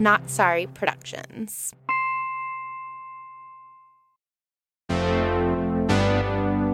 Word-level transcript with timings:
Not 0.00 0.28
Sorry 0.28 0.66
Productions. 0.66 1.72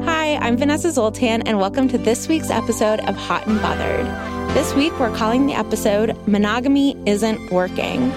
Hi, 0.04 0.36
I'm 0.36 0.56
Vanessa 0.56 0.90
Zoltan, 0.90 1.42
and 1.42 1.58
welcome 1.58 1.88
to 1.88 1.98
this 1.98 2.28
week's 2.28 2.50
episode 2.50 3.00
of 3.00 3.16
Hot 3.16 3.46
and 3.46 3.60
Bothered. 3.60 4.06
This 4.54 4.74
week, 4.74 4.98
we're 4.98 5.14
calling 5.14 5.46
the 5.46 5.54
episode 5.54 6.16
Monogamy 6.26 6.96
Isn't 7.06 7.50
Working. 7.50 8.12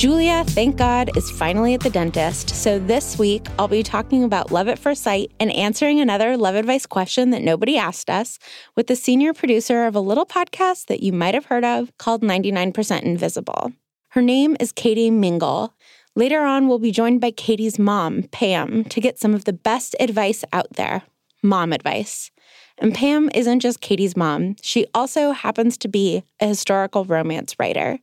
Julia, 0.00 0.44
thank 0.46 0.78
God, 0.78 1.14
is 1.14 1.30
finally 1.30 1.74
at 1.74 1.80
the 1.80 1.90
dentist. 1.90 2.48
So 2.56 2.78
this 2.78 3.18
week, 3.18 3.46
I'll 3.58 3.68
be 3.68 3.82
talking 3.82 4.24
about 4.24 4.50
love 4.50 4.66
at 4.66 4.78
first 4.78 5.02
sight 5.02 5.30
and 5.38 5.52
answering 5.52 6.00
another 6.00 6.38
love 6.38 6.54
advice 6.54 6.86
question 6.86 7.28
that 7.32 7.42
nobody 7.42 7.76
asked 7.76 8.08
us 8.08 8.38
with 8.74 8.86
the 8.86 8.96
senior 8.96 9.34
producer 9.34 9.84
of 9.84 9.94
a 9.94 10.00
little 10.00 10.24
podcast 10.24 10.86
that 10.86 11.02
you 11.02 11.12
might 11.12 11.34
have 11.34 11.44
heard 11.44 11.66
of 11.66 11.92
called 11.98 12.22
99% 12.22 13.02
Invisible. 13.02 13.74
Her 14.12 14.22
name 14.22 14.56
is 14.58 14.72
Katie 14.72 15.10
Mingle. 15.10 15.74
Later 16.16 16.44
on, 16.44 16.66
we'll 16.66 16.78
be 16.78 16.92
joined 16.92 17.20
by 17.20 17.32
Katie's 17.32 17.78
mom, 17.78 18.22
Pam, 18.22 18.84
to 18.84 19.02
get 19.02 19.18
some 19.18 19.34
of 19.34 19.44
the 19.44 19.52
best 19.52 19.94
advice 20.00 20.46
out 20.50 20.76
there 20.76 21.02
mom 21.42 21.74
advice. 21.74 22.30
And 22.78 22.94
Pam 22.94 23.28
isn't 23.34 23.60
just 23.60 23.82
Katie's 23.82 24.16
mom, 24.16 24.56
she 24.62 24.86
also 24.94 25.32
happens 25.32 25.76
to 25.76 25.88
be 25.88 26.24
a 26.40 26.46
historical 26.46 27.04
romance 27.04 27.54
writer. 27.58 27.98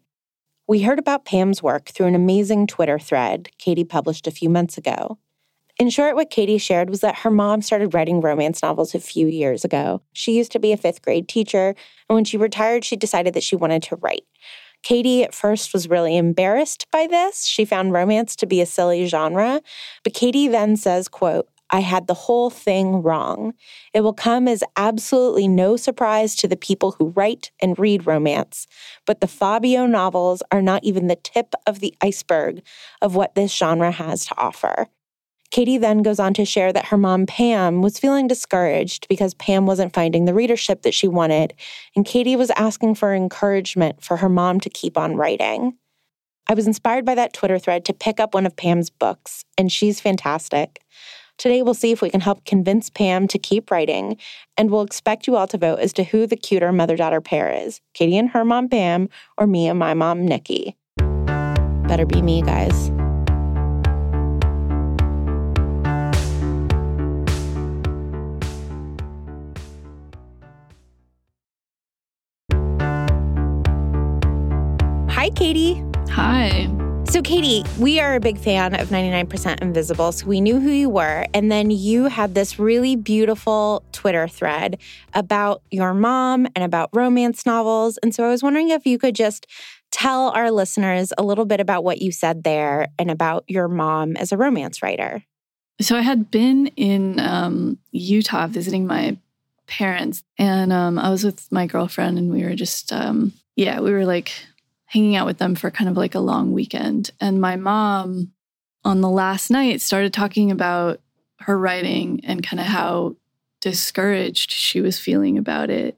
We 0.69 0.81
heard 0.81 0.99
about 0.99 1.23
Pam's 1.23 1.63
work 1.63 1.85
through 1.85 2.07
an 2.07 2.15
amazing 2.15 2.67
Twitter 2.67 2.99
thread 2.99 3.49
Katie 3.57 3.85
published 3.85 4.27
a 4.27 4.31
few 4.31 4.49
months 4.49 4.77
ago. 4.77 5.17
In 5.79 5.89
short, 5.89 6.15
what 6.15 6.29
Katie 6.29 6.57
shared 6.57 6.89
was 6.89 6.99
that 6.99 7.19
her 7.19 7.31
mom 7.31 7.61
started 7.61 7.93
writing 7.93 8.19
romance 8.19 8.61
novels 8.61 8.93
a 8.93 8.99
few 8.99 9.27
years 9.27 9.63
ago. 9.63 10.01
She 10.11 10.33
used 10.33 10.51
to 10.51 10.59
be 10.59 10.73
a 10.73 10.77
fifth 10.77 11.01
grade 11.01 11.29
teacher, 11.29 11.69
and 12.09 12.15
when 12.15 12.25
she 12.25 12.35
retired, 12.35 12.83
she 12.83 12.97
decided 12.97 13.33
that 13.33 13.43
she 13.43 13.55
wanted 13.55 13.81
to 13.83 13.95
write. 13.95 14.25
Katie 14.83 15.23
at 15.23 15.33
first 15.33 15.71
was 15.71 15.89
really 15.89 16.17
embarrassed 16.17 16.85
by 16.91 17.07
this. 17.07 17.45
She 17.45 17.63
found 17.63 17.93
romance 17.93 18.35
to 18.35 18.45
be 18.45 18.59
a 18.59 18.65
silly 18.65 19.05
genre, 19.05 19.61
but 20.03 20.13
Katie 20.13 20.49
then 20.49 20.75
says, 20.75 21.07
quote, 21.07 21.47
I 21.69 21.81
had 21.81 22.07
the 22.07 22.13
whole 22.13 22.49
thing 22.49 23.01
wrong. 23.01 23.53
It 23.93 24.01
will 24.01 24.13
come 24.13 24.47
as 24.47 24.63
absolutely 24.77 25.47
no 25.47 25.75
surprise 25.75 26.35
to 26.37 26.47
the 26.47 26.55
people 26.55 26.93
who 26.93 27.09
write 27.09 27.51
and 27.61 27.77
read 27.77 28.07
romance, 28.07 28.67
but 29.05 29.21
the 29.21 29.27
Fabio 29.27 29.85
novels 29.85 30.41
are 30.51 30.61
not 30.61 30.83
even 30.83 31.07
the 31.07 31.15
tip 31.15 31.53
of 31.65 31.79
the 31.79 31.93
iceberg 32.01 32.61
of 33.01 33.15
what 33.15 33.35
this 33.35 33.53
genre 33.53 33.91
has 33.91 34.25
to 34.27 34.37
offer. 34.37 34.87
Katie 35.49 35.77
then 35.77 36.03
goes 36.03 36.19
on 36.19 36.33
to 36.33 36.45
share 36.45 36.73
that 36.73 36.87
her 36.87 36.97
mom, 36.97 37.25
Pam, 37.25 37.81
was 37.81 37.99
feeling 37.99 38.27
discouraged 38.27 39.07
because 39.07 39.33
Pam 39.33 39.65
wasn't 39.65 39.93
finding 39.93 40.25
the 40.25 40.33
readership 40.33 40.81
that 40.81 40.93
she 40.93 41.07
wanted, 41.07 41.53
and 41.95 42.05
Katie 42.05 42.35
was 42.35 42.51
asking 42.51 42.95
for 42.95 43.13
encouragement 43.13 44.03
for 44.03 44.17
her 44.17 44.29
mom 44.29 44.59
to 44.59 44.69
keep 44.69 44.97
on 44.97 45.15
writing. 45.15 45.77
I 46.49 46.53
was 46.53 46.67
inspired 46.67 47.05
by 47.05 47.15
that 47.15 47.33
Twitter 47.33 47.59
thread 47.59 47.85
to 47.85 47.93
pick 47.93 48.19
up 48.19 48.33
one 48.33 48.45
of 48.45 48.55
Pam's 48.55 48.89
books, 48.89 49.43
and 49.57 49.71
she's 49.71 49.99
fantastic. 49.99 50.81
Today, 51.37 51.61
we'll 51.61 51.75
see 51.75 51.91
if 51.91 52.01
we 52.01 52.09
can 52.09 52.21
help 52.21 52.45
convince 52.45 52.89
Pam 52.89 53.27
to 53.27 53.37
keep 53.37 53.69
writing, 53.69 54.17
and 54.57 54.71
we'll 54.71 54.81
expect 54.81 55.27
you 55.27 55.35
all 55.35 55.45
to 55.47 55.57
vote 55.57 55.77
as 55.79 55.93
to 55.93 56.03
who 56.03 56.25
the 56.25 56.35
cuter 56.35 56.71
mother 56.71 56.95
daughter 56.95 57.21
pair 57.21 57.51
is 57.51 57.79
Katie 57.93 58.17
and 58.17 58.31
her 58.31 58.43
mom, 58.43 58.67
Pam, 58.69 59.07
or 59.37 59.45
me 59.45 59.67
and 59.67 59.77
my 59.77 59.93
mom, 59.93 60.25
Nikki. 60.25 60.75
Better 61.87 62.07
be 62.07 62.23
me, 62.23 62.41
guys. 62.41 62.91
Hi, 75.11 75.29
Katie. 75.35 75.83
Hi. 76.09 76.86
So, 77.09 77.21
Katie, 77.21 77.63
we 77.79 78.01
are 78.01 78.15
a 78.15 78.19
big 78.19 78.37
fan 78.37 78.75
of 78.77 78.89
99% 78.89 79.61
Invisible, 79.61 80.11
so 80.11 80.27
we 80.27 80.41
knew 80.41 80.59
who 80.59 80.69
you 80.69 80.89
were. 80.89 81.25
And 81.33 81.49
then 81.49 81.71
you 81.71 82.05
had 82.05 82.35
this 82.35 82.59
really 82.59 82.97
beautiful 82.97 83.81
Twitter 83.93 84.27
thread 84.27 84.77
about 85.13 85.61
your 85.71 85.93
mom 85.93 86.47
and 86.53 86.65
about 86.65 86.89
romance 86.91 87.45
novels. 87.45 87.97
And 88.03 88.13
so 88.13 88.25
I 88.25 88.27
was 88.27 88.43
wondering 88.43 88.69
if 88.69 88.85
you 88.85 88.99
could 88.99 89.15
just 89.15 89.47
tell 89.89 90.31
our 90.31 90.51
listeners 90.51 91.13
a 91.17 91.23
little 91.23 91.45
bit 91.45 91.61
about 91.61 91.85
what 91.85 92.01
you 92.01 92.11
said 92.11 92.43
there 92.43 92.89
and 92.99 93.09
about 93.09 93.45
your 93.47 93.69
mom 93.69 94.17
as 94.17 94.33
a 94.33 94.37
romance 94.37 94.83
writer. 94.83 95.23
So, 95.79 95.95
I 95.95 96.01
had 96.01 96.29
been 96.29 96.67
in 96.75 97.21
um, 97.21 97.77
Utah 97.91 98.47
visiting 98.47 98.85
my 98.85 99.17
parents, 99.65 100.23
and 100.37 100.73
um, 100.73 100.99
I 100.99 101.09
was 101.09 101.23
with 101.23 101.49
my 101.51 101.67
girlfriend, 101.67 102.17
and 102.17 102.31
we 102.31 102.43
were 102.43 102.55
just, 102.55 102.91
um, 102.91 103.31
yeah, 103.55 103.79
we 103.79 103.91
were 103.91 104.05
like 104.05 104.33
hanging 104.87 105.15
out 105.15 105.25
with 105.25 105.37
them 105.37 105.53
for 105.53 105.69
kind 105.69 105.89
of 105.89 105.97
like 105.97 106.15
a 106.15 106.19
long 106.19 106.53
weekend. 106.53 107.11
And 107.21 107.39
my 107.39 107.55
mom, 107.55 108.31
on 108.83 109.01
the 109.01 109.09
last 109.09 109.51
night, 109.51 109.81
started 109.81 110.13
talking 110.13 110.49
about 110.49 111.01
her 111.41 111.57
writing 111.57 112.21
and 112.23 112.45
kind 112.45 112.59
of 112.59 112.65
how 112.65 113.15
discouraged 113.61 114.51
she 114.51 114.81
was 114.81 114.99
feeling 114.99 115.37
about 115.37 115.69
it. 115.69 115.97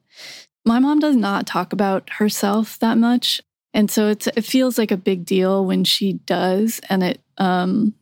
My 0.65 0.79
mom 0.79 0.99
does 0.99 1.15
not 1.15 1.47
talk 1.47 1.71
about 1.71 2.09
herself 2.13 2.79
that 2.79 2.97
much. 2.97 3.41
And 3.73 3.89
so 3.91 4.07
it's 4.07 4.27
it 4.27 4.43
feels 4.43 4.77
like 4.77 4.91
a 4.91 4.97
big 4.97 5.23
deal 5.23 5.65
when 5.65 5.83
she 5.83 6.13
does. 6.13 6.81
And 6.89 7.03
it 7.03 7.21
um 7.37 7.93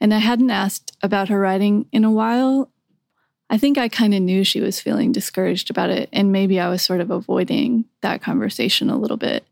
and 0.00 0.14
I 0.14 0.18
hadn't 0.18 0.50
asked 0.50 0.96
about 1.02 1.28
her 1.28 1.38
writing 1.38 1.86
in 1.92 2.04
a 2.04 2.10
while. 2.10 2.70
I 3.50 3.58
think 3.58 3.76
I 3.76 3.88
kind 3.88 4.14
of 4.14 4.22
knew 4.22 4.44
she 4.44 4.60
was 4.60 4.80
feeling 4.80 5.12
discouraged 5.12 5.70
about 5.70 5.90
it. 5.90 6.08
And 6.12 6.32
maybe 6.32 6.58
I 6.58 6.70
was 6.70 6.82
sort 6.82 7.00
of 7.00 7.10
avoiding 7.10 7.84
that 8.00 8.22
conversation 8.22 8.88
a 8.88 8.96
little 8.96 9.16
bit 9.16 9.44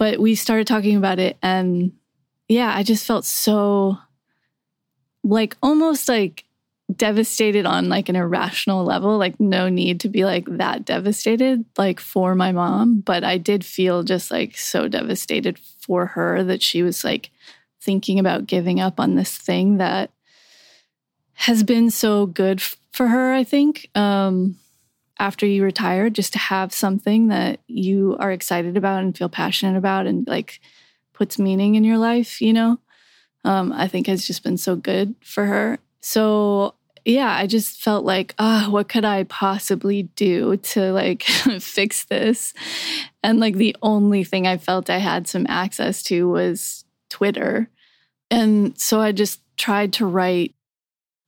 but 0.00 0.18
we 0.18 0.34
started 0.34 0.66
talking 0.66 0.96
about 0.96 1.20
it 1.20 1.36
and 1.42 1.92
yeah 2.48 2.74
i 2.74 2.82
just 2.82 3.06
felt 3.06 3.24
so 3.24 3.96
like 5.22 5.56
almost 5.62 6.08
like 6.08 6.44
devastated 6.96 7.66
on 7.66 7.88
like 7.88 8.08
an 8.08 8.16
irrational 8.16 8.82
level 8.82 9.16
like 9.16 9.38
no 9.38 9.68
need 9.68 10.00
to 10.00 10.08
be 10.08 10.24
like 10.24 10.46
that 10.46 10.84
devastated 10.84 11.64
like 11.78 12.00
for 12.00 12.34
my 12.34 12.50
mom 12.50 12.98
but 13.00 13.22
i 13.22 13.38
did 13.38 13.64
feel 13.64 14.02
just 14.02 14.30
like 14.30 14.56
so 14.56 14.88
devastated 14.88 15.56
for 15.58 16.06
her 16.06 16.42
that 16.42 16.62
she 16.62 16.82
was 16.82 17.04
like 17.04 17.30
thinking 17.80 18.18
about 18.18 18.46
giving 18.46 18.80
up 18.80 18.98
on 18.98 19.14
this 19.14 19.36
thing 19.36 19.76
that 19.76 20.10
has 21.34 21.62
been 21.62 21.90
so 21.90 22.26
good 22.26 22.60
for 22.90 23.06
her 23.06 23.32
i 23.32 23.44
think. 23.44 23.88
Um 23.94 24.56
after 25.20 25.44
you 25.46 25.62
retire 25.62 26.08
just 26.08 26.32
to 26.32 26.38
have 26.38 26.72
something 26.72 27.28
that 27.28 27.60
you 27.68 28.16
are 28.18 28.32
excited 28.32 28.76
about 28.76 29.02
and 29.02 29.16
feel 29.16 29.28
passionate 29.28 29.76
about 29.76 30.06
and 30.06 30.26
like 30.26 30.60
puts 31.12 31.38
meaning 31.38 31.74
in 31.74 31.84
your 31.84 31.98
life, 31.98 32.40
you 32.40 32.54
know, 32.54 32.78
um, 33.44 33.70
I 33.72 33.86
think 33.86 34.06
has 34.06 34.26
just 34.26 34.42
been 34.42 34.56
so 34.56 34.76
good 34.76 35.14
for 35.22 35.44
her. 35.44 35.78
So 36.00 36.74
yeah, 37.04 37.30
I 37.30 37.46
just 37.46 37.82
felt 37.82 38.04
like, 38.04 38.34
ah, 38.38 38.66
oh, 38.66 38.70
what 38.70 38.88
could 38.88 39.04
I 39.04 39.24
possibly 39.24 40.04
do 40.04 40.56
to 40.56 40.92
like 40.92 41.22
fix 41.60 42.06
this? 42.06 42.54
And 43.22 43.38
like 43.38 43.56
the 43.56 43.76
only 43.82 44.24
thing 44.24 44.46
I 44.46 44.56
felt 44.56 44.88
I 44.88 44.98
had 44.98 45.28
some 45.28 45.46
access 45.50 46.02
to 46.04 46.30
was 46.30 46.84
Twitter. 47.10 47.68
And 48.30 48.78
so 48.80 49.00
I 49.00 49.12
just 49.12 49.42
tried 49.58 49.92
to 49.94 50.06
write 50.06 50.54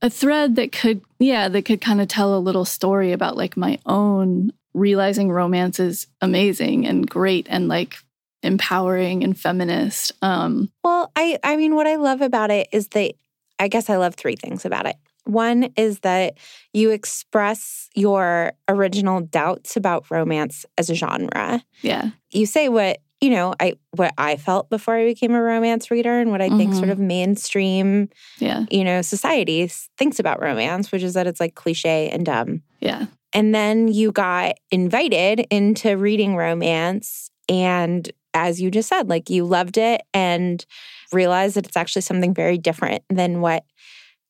a 0.03 0.11
thread 0.11 0.57
that 0.57 0.73
could, 0.73 1.01
yeah, 1.19 1.49
that 1.49 1.63
could 1.63 1.81
kind 1.81 2.01
of 2.01 2.09
tell 2.09 2.37
a 2.37 2.41
little 2.41 2.65
story 2.65 3.13
about 3.13 3.37
like 3.37 3.57
my 3.57 3.79
own 3.87 4.53
realizing 4.75 5.31
romance 5.31 5.79
is 5.79 6.07
amazing 6.21 6.87
and 6.87 7.09
great 7.09 7.47
and 7.49 7.69
like 7.69 7.97
empowering 8.43 9.23
and 9.23 9.39
feminist. 9.39 10.13
Um, 10.21 10.71
well, 10.83 11.11
I 11.15 11.39
I 11.45 11.57
mean 11.57 11.75
what 11.75 11.87
I 11.87 11.97
love 11.97 12.21
about 12.21 12.51
it 12.51 12.69
is 12.73 12.89
that 12.89 13.15
I 13.59 13.69
guess 13.69 13.89
I 13.89 13.97
love 13.97 14.17
three 14.17 14.37
things 14.37 14.65
about 14.65 14.87
it. 14.87 14.97
One 15.25 15.73
is 15.77 16.01
that 16.01 16.39
you 16.73 16.91
express 16.91 17.89
your 17.95 18.55
original 18.69 19.21
doubts 19.21 19.77
about 19.77 20.11
romance 20.11 20.67
as 20.77 20.91
a 20.91 20.97
genre. 20.97 21.63
Yeah. 21.81 22.11
You 22.31 22.47
say 22.47 22.69
what, 22.69 22.99
you 23.23 23.31
know, 23.31 23.55
I 23.61 23.75
what 23.93 24.13
I 24.19 24.37
felt 24.37 24.69
before 24.69 24.97
I 24.97 25.05
became 25.05 25.33
a 25.33 25.41
romance 25.41 25.93
reader 25.93 26.19
and 26.19 26.33
what 26.33 26.43
I 26.43 26.49
mm-hmm. 26.49 26.59
think 26.59 26.73
sort 26.75 26.85
mm-hmm. 26.85 26.93
of 26.93 26.99
mainstream 26.99 28.09
yeah. 28.39 28.67
you 28.69 28.83
know, 28.83 29.01
society 29.01 29.71
thinks 29.97 30.19
about 30.19 30.43
romance, 30.43 30.91
which 30.91 31.05
is 31.05 31.15
that 31.15 31.29
it's 31.29 31.39
like 31.39 31.55
cliche 31.55 32.11
and 32.11 32.27
dumb. 32.27 32.63
Yeah. 32.81 33.07
And 33.33 33.55
then 33.55 33.87
you 33.87 34.11
got 34.11 34.57
invited 34.73 35.47
into 35.51 35.97
reading 35.97 36.37
romance 36.37 37.31
and 37.49 38.11
as 38.35 38.61
you 38.61 38.71
just 38.71 38.89
said, 38.89 39.09
like 39.09 39.31
you 39.31 39.45
loved 39.45 39.77
it 39.79 40.03
and 40.13 40.65
realized 41.13 41.55
that 41.57 41.67
it's 41.67 41.77
actually 41.77 42.03
something 42.03 42.35
very 42.35 42.59
different 42.59 43.05
than 43.09 43.41
what 43.41 43.65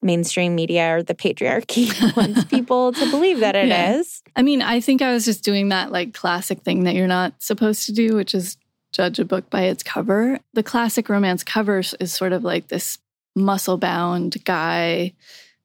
mainstream 0.02 0.54
media 0.54 0.96
or 0.96 1.02
the 1.02 1.14
patriarchy 1.14 2.16
wants 2.16 2.44
people 2.50 2.92
to 2.92 3.10
believe 3.10 3.40
that 3.40 3.56
it 3.56 3.68
yeah. 3.68 3.94
is. 3.94 4.22
I 4.36 4.42
mean, 4.42 4.60
I 4.60 4.80
think 4.80 5.00
I 5.00 5.12
was 5.12 5.24
just 5.24 5.44
doing 5.44 5.68
that 5.70 5.92
like 5.92 6.12
classic 6.12 6.62
thing 6.62 6.84
that 6.84 6.94
you're 6.94 7.06
not 7.06 7.40
supposed 7.40 7.86
to 7.86 7.92
do, 7.92 8.16
which 8.16 8.34
is 8.34 8.56
judge 8.92 9.18
a 9.18 9.24
book 9.24 9.50
by 9.50 9.62
its 9.62 9.82
cover. 9.82 10.38
The 10.52 10.62
classic 10.62 11.08
romance 11.08 11.42
covers 11.42 11.94
is 11.98 12.12
sort 12.12 12.32
of 12.32 12.44
like 12.44 12.68
this 12.68 12.98
muscle 13.34 13.78
bound 13.78 14.44
guy, 14.44 15.14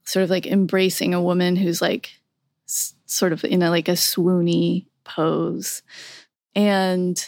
sort 0.06 0.24
of 0.24 0.30
like 0.30 0.48
embracing 0.48 1.14
a 1.14 1.22
woman 1.22 1.56
who's 1.56 1.82
like 1.82 2.12
s- 2.68 2.96
sort 3.06 3.34
of 3.34 3.44
in 3.44 3.62
a 3.62 3.70
like 3.70 3.88
a 3.88 3.94
swoony 3.94 4.86
pose. 5.04 5.82
And 6.56 7.24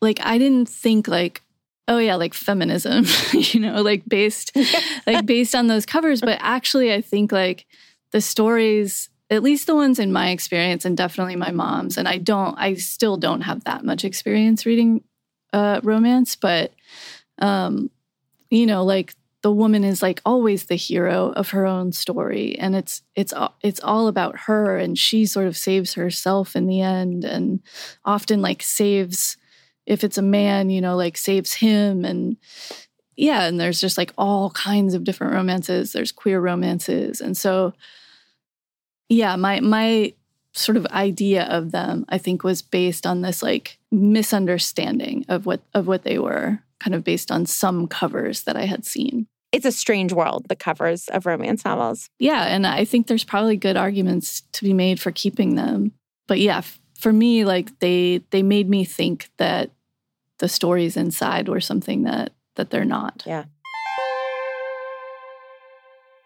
like 0.00 0.20
I 0.22 0.38
didn't 0.38 0.68
think 0.68 1.08
like 1.08 1.42
oh 1.88 1.98
yeah 1.98 2.14
like 2.14 2.34
feminism 2.34 3.04
you 3.32 3.60
know 3.60 3.82
like 3.82 4.02
based 4.06 4.56
like 5.06 5.26
based 5.26 5.54
on 5.54 5.66
those 5.66 5.84
covers 5.84 6.20
but 6.20 6.38
actually 6.40 6.92
I 6.92 7.00
think 7.00 7.32
like 7.32 7.66
the 8.12 8.20
stories 8.20 9.08
at 9.32 9.42
least 9.42 9.66
the 9.66 9.74
ones 9.74 9.98
in 9.98 10.12
my 10.12 10.30
experience 10.30 10.84
and 10.84 10.96
definitely 10.96 11.36
my 11.36 11.50
mom's 11.50 11.96
and 11.96 12.06
I 12.06 12.18
don't 12.18 12.54
I 12.58 12.74
still 12.74 13.16
don't 13.16 13.40
have 13.42 13.64
that 13.64 13.84
much 13.84 14.04
experience 14.04 14.66
reading 14.66 15.02
uh 15.52 15.80
romance 15.82 16.36
but 16.36 16.72
um 17.38 17.90
you 18.50 18.66
know 18.66 18.84
like 18.84 19.14
the 19.42 19.52
woman 19.52 19.82
is 19.82 20.02
like 20.02 20.20
always 20.24 20.66
the 20.66 20.76
hero 20.76 21.32
of 21.32 21.50
her 21.50 21.66
own 21.66 21.92
story 21.92 22.56
and 22.58 22.76
it's 22.76 23.02
it's 23.16 23.34
it's 23.62 23.80
all 23.80 24.06
about 24.06 24.40
her 24.40 24.76
and 24.76 24.98
she 24.98 25.26
sort 25.26 25.46
of 25.46 25.56
saves 25.56 25.94
herself 25.94 26.54
in 26.54 26.66
the 26.66 26.80
end 26.80 27.24
and 27.24 27.60
often 28.04 28.40
like 28.40 28.62
saves 28.62 29.36
if 29.86 30.04
it's 30.04 30.18
a 30.18 30.22
man, 30.22 30.70
you 30.70 30.80
know, 30.80 30.96
like 30.96 31.16
saves 31.16 31.54
him 31.54 32.04
and 32.04 32.36
yeah, 33.16 33.42
and 33.42 33.60
there's 33.60 33.80
just 33.80 33.98
like 33.98 34.12
all 34.16 34.50
kinds 34.50 34.94
of 34.94 35.04
different 35.04 35.34
romances. 35.34 35.92
There's 35.92 36.12
queer 36.12 36.40
romances. 36.40 37.20
And 37.20 37.36
so 37.36 37.74
yeah, 39.12 39.36
my 39.36 39.60
my 39.60 40.14
sort 40.54 40.76
of 40.76 40.86
idea 40.86 41.44
of 41.44 41.72
them 41.72 42.04
I 42.08 42.18
think 42.18 42.44
was 42.44 42.60
based 42.62 43.06
on 43.06 43.22
this 43.22 43.42
like 43.42 43.78
misunderstanding 43.90 45.24
of 45.28 45.46
what 45.46 45.60
of 45.74 45.86
what 45.86 46.04
they 46.04 46.18
were, 46.18 46.60
kind 46.80 46.94
of 46.94 47.04
based 47.04 47.30
on 47.30 47.46
some 47.46 47.86
covers 47.86 48.42
that 48.42 48.56
I 48.56 48.64
had 48.64 48.84
seen. 48.84 49.26
It's 49.52 49.66
a 49.66 49.72
strange 49.72 50.12
world, 50.14 50.46
the 50.48 50.56
covers 50.56 51.08
of 51.08 51.26
romance 51.26 51.64
novels. 51.64 52.08
Yeah, 52.18 52.44
and 52.44 52.66
I 52.66 52.86
think 52.86 53.06
there's 53.06 53.24
probably 53.24 53.56
good 53.56 53.76
arguments 53.76 54.42
to 54.52 54.64
be 54.64 54.72
made 54.72 54.98
for 54.98 55.10
keeping 55.10 55.56
them. 55.56 55.92
But 56.26 56.40
yeah, 56.40 56.62
for 57.02 57.12
me 57.12 57.44
like 57.44 57.78
they 57.80 58.22
they 58.30 58.42
made 58.42 58.68
me 58.68 58.84
think 58.84 59.28
that 59.36 59.70
the 60.38 60.48
stories 60.48 60.96
inside 60.96 61.48
were 61.48 61.60
something 61.60 62.04
that 62.04 62.32
that 62.54 62.70
they're 62.70 62.84
not 62.84 63.22
yeah 63.26 63.44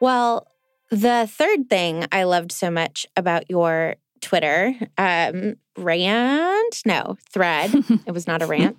well 0.00 0.46
the 0.90 1.28
third 1.30 1.68
thing 1.68 2.06
i 2.12 2.24
loved 2.24 2.52
so 2.52 2.70
much 2.70 3.06
about 3.16 3.48
your 3.50 3.96
twitter 4.20 4.74
um 4.98 5.54
rant 5.76 6.82
no 6.86 7.16
thread 7.30 7.70
it 8.06 8.12
was 8.12 8.26
not 8.26 8.42
a 8.42 8.46
rant 8.46 8.78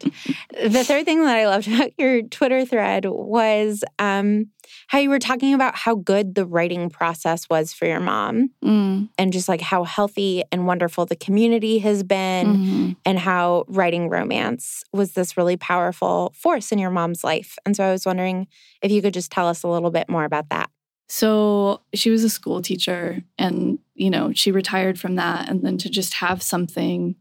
the 0.63 0.83
third 0.83 1.05
thing 1.05 1.23
that 1.23 1.35
i 1.35 1.47
loved 1.47 1.67
about 1.73 1.91
your 1.97 2.21
twitter 2.23 2.65
thread 2.65 3.05
was 3.05 3.83
um 3.99 4.47
how 4.87 4.99
you 4.99 5.09
were 5.09 5.19
talking 5.19 5.53
about 5.53 5.75
how 5.75 5.95
good 5.95 6.35
the 6.35 6.45
writing 6.45 6.89
process 6.89 7.49
was 7.49 7.73
for 7.73 7.85
your 7.85 7.99
mom 7.99 8.49
mm. 8.63 9.07
and 9.17 9.33
just 9.33 9.49
like 9.49 9.61
how 9.61 9.83
healthy 9.83 10.43
and 10.51 10.67
wonderful 10.67 11.05
the 11.05 11.15
community 11.15 11.79
has 11.79 12.03
been 12.03 12.47
mm-hmm. 12.47 12.91
and 13.05 13.19
how 13.19 13.65
writing 13.67 14.09
romance 14.09 14.83
was 14.93 15.13
this 15.13 15.37
really 15.37 15.57
powerful 15.57 16.33
force 16.35 16.71
in 16.71 16.79
your 16.79 16.91
mom's 16.91 17.23
life. 17.23 17.57
And 17.65 17.75
so 17.75 17.83
I 17.83 17.91
was 17.91 18.05
wondering 18.05 18.47
if 18.81 18.91
you 18.91 19.01
could 19.01 19.13
just 19.13 19.31
tell 19.31 19.47
us 19.47 19.63
a 19.63 19.67
little 19.67 19.91
bit 19.91 20.09
more 20.09 20.25
about 20.25 20.49
that. 20.49 20.69
So 21.07 21.81
she 21.93 22.09
was 22.09 22.23
a 22.23 22.29
school 22.29 22.61
teacher 22.61 23.23
and, 23.37 23.79
you 23.93 24.09
know, 24.09 24.33
she 24.33 24.51
retired 24.51 24.99
from 24.99 25.15
that. 25.15 25.49
And 25.49 25.63
then 25.63 25.77
to 25.79 25.89
just 25.89 26.15
have 26.15 26.43
something 26.43 27.15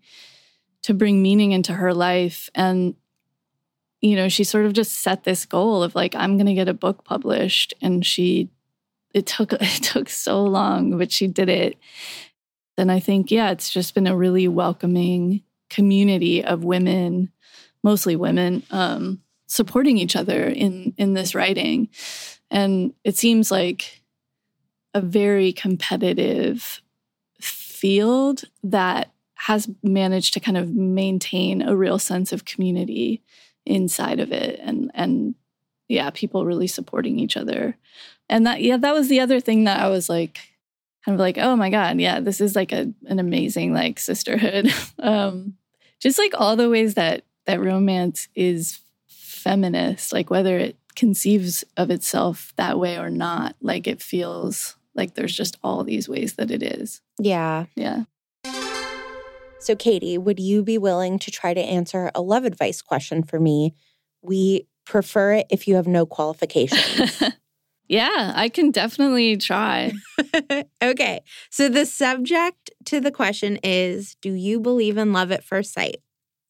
to 0.83 0.95
bring 0.95 1.23
meaning 1.23 1.53
into 1.53 1.73
her 1.73 1.95
life 1.95 2.51
and 2.55 2.95
you 4.01 4.15
know, 4.15 4.29
she 4.29 4.45
sort 4.45 4.67
of 4.67 4.73
just 4.73 5.01
set 5.01 5.25
this 5.25 5.47
goal 5.47 5.83
of 5.83 5.95
like, 5.95 6.15
I'm 6.15 6.37
going 6.37 6.47
to 6.47 6.55
get 6.55 6.69
a 6.69 6.75
book 6.75 7.05
published. 7.05 7.75
And 7.81 8.05
she, 8.05 8.51
it 9.15 9.27
took, 9.27 9.53
it 9.61 9.83
took 9.83 10.09
so 10.09 10.45
long, 10.45 10.99
but 10.99 11.11
she 11.11 11.27
did 11.27 11.49
it. 11.49 11.77
And 12.79 12.93
I 12.93 13.01
think, 13.01 13.31
yeah, 13.31 13.51
it's 13.51 13.71
just 13.71 13.95
been 13.95 14.07
a 14.07 14.17
really 14.17 14.49
welcoming 14.49 15.43
community 15.71 16.45
of 16.45 16.63
women, 16.63 17.33
mostly 17.83 18.17
women, 18.17 18.63
um, 18.71 19.23
supporting 19.47 19.97
each 19.97 20.17
other 20.17 20.47
in 20.47 20.93
in 20.99 21.15
this 21.15 21.35
writing. 21.35 21.89
And 22.51 22.95
it 23.05 23.17
seems 23.17 23.51
like 23.51 24.03
a 24.95 25.01
very 25.01 25.53
competitive 25.53 26.81
field 27.41 28.45
that 28.63 29.13
has 29.35 29.69
managed 29.83 30.33
to 30.35 30.41
kind 30.41 30.57
of 30.57 30.75
maintain 30.75 31.61
a 31.61 31.77
real 31.77 31.99
sense 31.99 32.33
of 32.33 32.45
community 32.45 33.23
inside 33.67 34.21
of 34.21 34.33
it 34.33 34.59
and 34.63 34.91
and 34.95 35.35
yeah 35.89 36.09
people 36.11 36.47
really 36.47 36.67
supporting 36.67 37.19
each 37.19 37.37
other. 37.37 37.77
And 38.29 38.47
that 38.47 38.63
yeah 38.63 38.79
that 38.79 38.95
was 38.95 39.09
the 39.09 39.21
other 39.21 39.39
thing 39.39 39.65
that 39.65 39.79
i 39.81 39.89
was 39.89 40.09
like 40.09 40.39
kind 41.05 41.15
of 41.15 41.21
like 41.21 41.39
oh 41.39 41.55
my 41.55 41.71
god 41.71 42.01
yeah 42.01 42.19
this 42.19 42.41
is 42.41 42.57
like 42.57 42.73
a 42.73 42.93
an 43.07 43.19
amazing 43.19 43.73
like 43.73 43.99
sisterhood. 44.01 44.73
Um 44.99 45.55
just 46.01 46.19
like 46.19 46.33
all 46.37 46.57
the 46.57 46.71
ways 46.71 46.95
that 46.95 47.25
that 47.47 47.61
romance 47.61 48.29
is 48.35 48.81
feminist 49.07 50.13
like 50.13 50.31
whether 50.31 50.59
it 50.59 50.77
conceives 50.97 51.65
of 51.77 51.91
itself 51.91 52.53
that 52.57 52.79
way 52.79 52.99
or 52.99 53.11
not 53.11 53.55
like 53.61 53.87
it 53.87 54.03
feels 54.03 54.77
like 54.95 55.15
there's 55.15 55.37
just 55.37 55.57
all 55.63 55.85
these 55.85 56.09
ways 56.09 56.35
that 56.35 56.51
it 56.51 56.63
is 56.63 57.01
yeah 57.19 57.67
yeah 57.77 58.05
so, 59.67 59.75
Katie, 59.75 60.17
would 60.17 60.39
you 60.39 60.63
be 60.63 60.79
willing 60.79 61.19
to 61.19 61.31
try 61.33 61.53
to 61.53 61.61
answer 61.61 62.13
a 62.15 62.23
love 62.23 62.45
advice 62.45 62.81
question 62.81 63.25
for 63.25 63.41
me? 63.41 63.75
We 64.23 64.69
prefer 64.85 65.33
it 65.33 65.47
if 65.51 65.67
you 65.67 65.75
have 65.75 65.89
no 65.89 66.07
qualifications. 66.07 67.21
yeah, 67.89 68.33
I 68.37 68.49
can 68.49 68.71
definitely 68.71 69.37
try. 69.39 69.93
okay. 70.83 71.21
So, 71.51 71.69
the 71.69 71.85
subject 71.85 72.71
to 72.85 73.01
the 73.01 73.11
question 73.11 73.59
is 73.65 74.15
Do 74.23 74.33
you 74.33 74.61
believe 74.61 74.99
in 74.99 75.13
love 75.13 75.33
at 75.33 75.43
first 75.43 75.73
sight? 75.73 75.97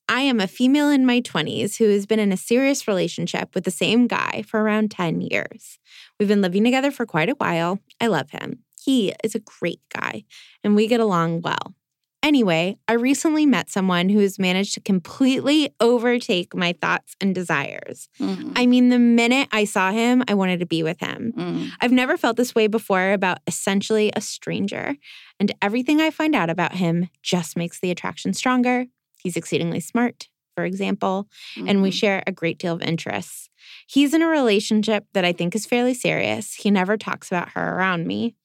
I 0.08 0.20
am 0.22 0.40
a 0.40 0.46
female 0.46 0.88
in 0.88 1.04
my 1.04 1.20
20s 1.20 1.76
who 1.78 1.88
has 1.88 2.06
been 2.06 2.20
in 2.20 2.32
a 2.32 2.36
serious 2.36 2.86
relationship 2.86 3.54
with 3.54 3.64
the 3.64 3.70
same 3.70 4.06
guy 4.06 4.44
for 4.46 4.60
around 4.60 4.90
10 4.90 5.20
years. 5.20 5.78
We've 6.18 6.28
been 6.28 6.42
living 6.42 6.64
together 6.64 6.90
for 6.90 7.06
quite 7.06 7.28
a 7.28 7.34
while. 7.34 7.80
I 8.00 8.06
love 8.06 8.30
him. 8.30 8.60
He 8.82 9.14
is 9.24 9.34
a 9.34 9.40
great 9.40 9.80
guy, 9.92 10.24
and 10.62 10.76
we 10.76 10.86
get 10.86 11.00
along 11.00 11.42
well. 11.42 11.74
Anyway, 12.22 12.76
I 12.88 12.94
recently 12.94 13.46
met 13.46 13.70
someone 13.70 14.08
who 14.08 14.18
has 14.18 14.38
managed 14.38 14.74
to 14.74 14.80
completely 14.80 15.72
overtake 15.80 16.56
my 16.56 16.72
thoughts 16.72 17.14
and 17.20 17.34
desires. 17.34 18.08
Mm. 18.20 18.52
I 18.56 18.66
mean, 18.66 18.88
the 18.88 18.98
minute 18.98 19.48
I 19.52 19.64
saw 19.64 19.92
him, 19.92 20.24
I 20.26 20.34
wanted 20.34 20.58
to 20.60 20.66
be 20.66 20.82
with 20.82 20.98
him. 20.98 21.32
Mm. 21.36 21.70
I've 21.80 21.92
never 21.92 22.16
felt 22.16 22.36
this 22.36 22.52
way 22.52 22.66
before 22.66 23.12
about 23.12 23.38
essentially 23.46 24.10
a 24.16 24.20
stranger. 24.20 24.96
And 25.38 25.54
everything 25.62 26.00
I 26.00 26.10
find 26.10 26.34
out 26.34 26.50
about 26.50 26.74
him 26.74 27.10
just 27.22 27.56
makes 27.56 27.78
the 27.78 27.92
attraction 27.92 28.32
stronger. 28.32 28.86
He's 29.26 29.36
exceedingly 29.36 29.80
smart, 29.80 30.28
for 30.54 30.64
example, 30.64 31.26
mm. 31.56 31.68
and 31.68 31.82
we 31.82 31.88
mm-hmm. 31.88 31.96
share 31.96 32.22
a 32.28 32.30
great 32.30 32.58
deal 32.58 32.74
of 32.74 32.80
interests. 32.80 33.48
He's 33.88 34.14
in 34.14 34.22
a 34.22 34.28
relationship 34.28 35.04
that 35.14 35.24
I 35.24 35.32
think 35.32 35.56
is 35.56 35.66
fairly 35.66 35.94
serious. 35.94 36.54
He 36.54 36.70
never 36.70 36.96
talks 36.96 37.26
about 37.26 37.48
her 37.54 37.76
around 37.76 38.06
me. 38.06 38.36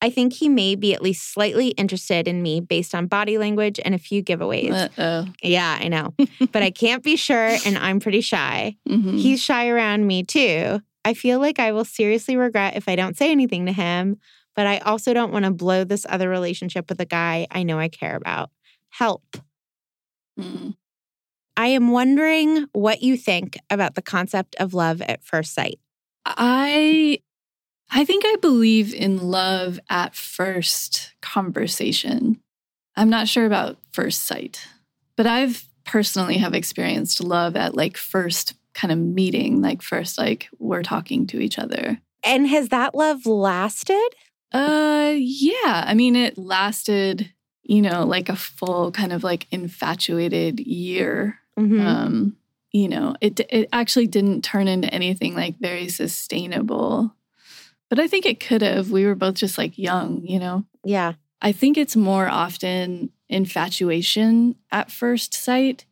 I 0.00 0.08
think 0.08 0.32
he 0.32 0.48
may 0.48 0.76
be 0.76 0.94
at 0.94 1.02
least 1.02 1.30
slightly 1.30 1.68
interested 1.72 2.26
in 2.26 2.40
me 2.40 2.62
based 2.62 2.94
on 2.94 3.06
body 3.06 3.36
language 3.36 3.78
and 3.84 3.94
a 3.94 3.98
few 3.98 4.24
giveaways. 4.24 4.72
Uh-oh. 4.72 5.26
Yeah, 5.42 5.76
I 5.78 5.88
know. 5.88 6.14
but 6.52 6.62
I 6.62 6.70
can't 6.70 7.02
be 7.02 7.16
sure, 7.16 7.58
and 7.66 7.76
I'm 7.76 8.00
pretty 8.00 8.22
shy. 8.22 8.76
Mhm. 8.88 9.20
He's 9.20 9.42
shy 9.42 9.68
around 9.68 10.06
me 10.06 10.22
too. 10.22 10.80
I 11.04 11.12
feel 11.12 11.38
like 11.38 11.58
I 11.58 11.72
will 11.72 11.84
seriously 11.84 12.34
regret 12.34 12.78
if 12.78 12.88
I 12.88 12.96
don't 12.96 13.18
say 13.18 13.30
anything 13.30 13.66
to 13.66 13.72
him, 13.72 14.16
but 14.56 14.66
I 14.66 14.78
also 14.78 15.12
don't 15.12 15.34
want 15.34 15.44
to 15.44 15.50
blow 15.50 15.84
this 15.84 16.06
other 16.08 16.30
relationship 16.30 16.88
with 16.88 16.98
a 16.98 17.04
guy 17.04 17.46
I 17.50 17.62
know 17.62 17.78
I 17.78 17.88
care 17.88 18.16
about. 18.16 18.48
Help. 18.88 19.36
Mm. 20.38 20.74
I 21.56 21.68
am 21.68 21.90
wondering 21.90 22.66
what 22.72 23.02
you 23.02 23.16
think 23.16 23.58
about 23.70 23.94
the 23.94 24.02
concept 24.02 24.56
of 24.56 24.74
love 24.74 25.00
at 25.02 25.24
first 25.24 25.54
sight. 25.54 25.78
I 26.26 27.20
I 27.90 28.04
think 28.04 28.24
I 28.26 28.36
believe 28.40 28.94
in 28.94 29.18
love 29.18 29.78
at 29.88 30.14
first 30.14 31.12
conversation. 31.20 32.40
I'm 32.96 33.10
not 33.10 33.28
sure 33.28 33.46
about 33.46 33.78
first 33.92 34.22
sight, 34.22 34.66
but 35.16 35.26
I've 35.26 35.64
personally 35.84 36.38
have 36.38 36.54
experienced 36.54 37.22
love 37.22 37.56
at 37.56 37.74
like 37.74 37.96
first 37.96 38.54
kind 38.72 38.90
of 38.90 38.98
meeting, 38.98 39.62
like 39.62 39.82
first 39.82 40.18
like 40.18 40.48
we're 40.58 40.82
talking 40.82 41.26
to 41.28 41.40
each 41.40 41.58
other. 41.58 41.98
And 42.24 42.48
has 42.48 42.70
that 42.70 42.94
love 42.94 43.26
lasted? 43.26 44.08
Uh 44.52 45.14
yeah, 45.16 45.84
I 45.86 45.94
mean 45.94 46.16
it 46.16 46.38
lasted, 46.38 47.32
you 47.64 47.82
know, 47.82 48.04
like 48.04 48.28
a 48.28 48.36
full 48.36 48.92
kind 48.92 49.12
of 49.12 49.24
like 49.24 49.46
infatuated 49.50 50.60
year. 50.60 51.38
Mhm. 51.58 51.80
um 51.86 52.36
you 52.72 52.88
know 52.88 53.14
it 53.20 53.38
it 53.48 53.68
actually 53.72 54.08
didn't 54.08 54.42
turn 54.42 54.66
into 54.66 54.92
anything 54.92 55.34
like 55.36 55.56
very 55.60 55.88
sustainable. 55.88 57.14
But 57.88 58.00
i 58.00 58.08
think 58.08 58.26
it 58.26 58.40
could 58.40 58.62
have. 58.62 58.90
We 58.90 59.06
were 59.06 59.14
both 59.14 59.34
just 59.36 59.56
like 59.58 59.78
young 59.78 60.26
you 60.26 60.38
know? 60.40 60.64
Yeah. 60.84 61.12
i 61.40 61.52
think 61.52 61.78
it's 61.78 61.94
more 61.96 62.28
often 62.28 63.10
infatuation 63.28 64.56
at 64.72 64.90
first 64.90 65.32
sight 65.34 65.84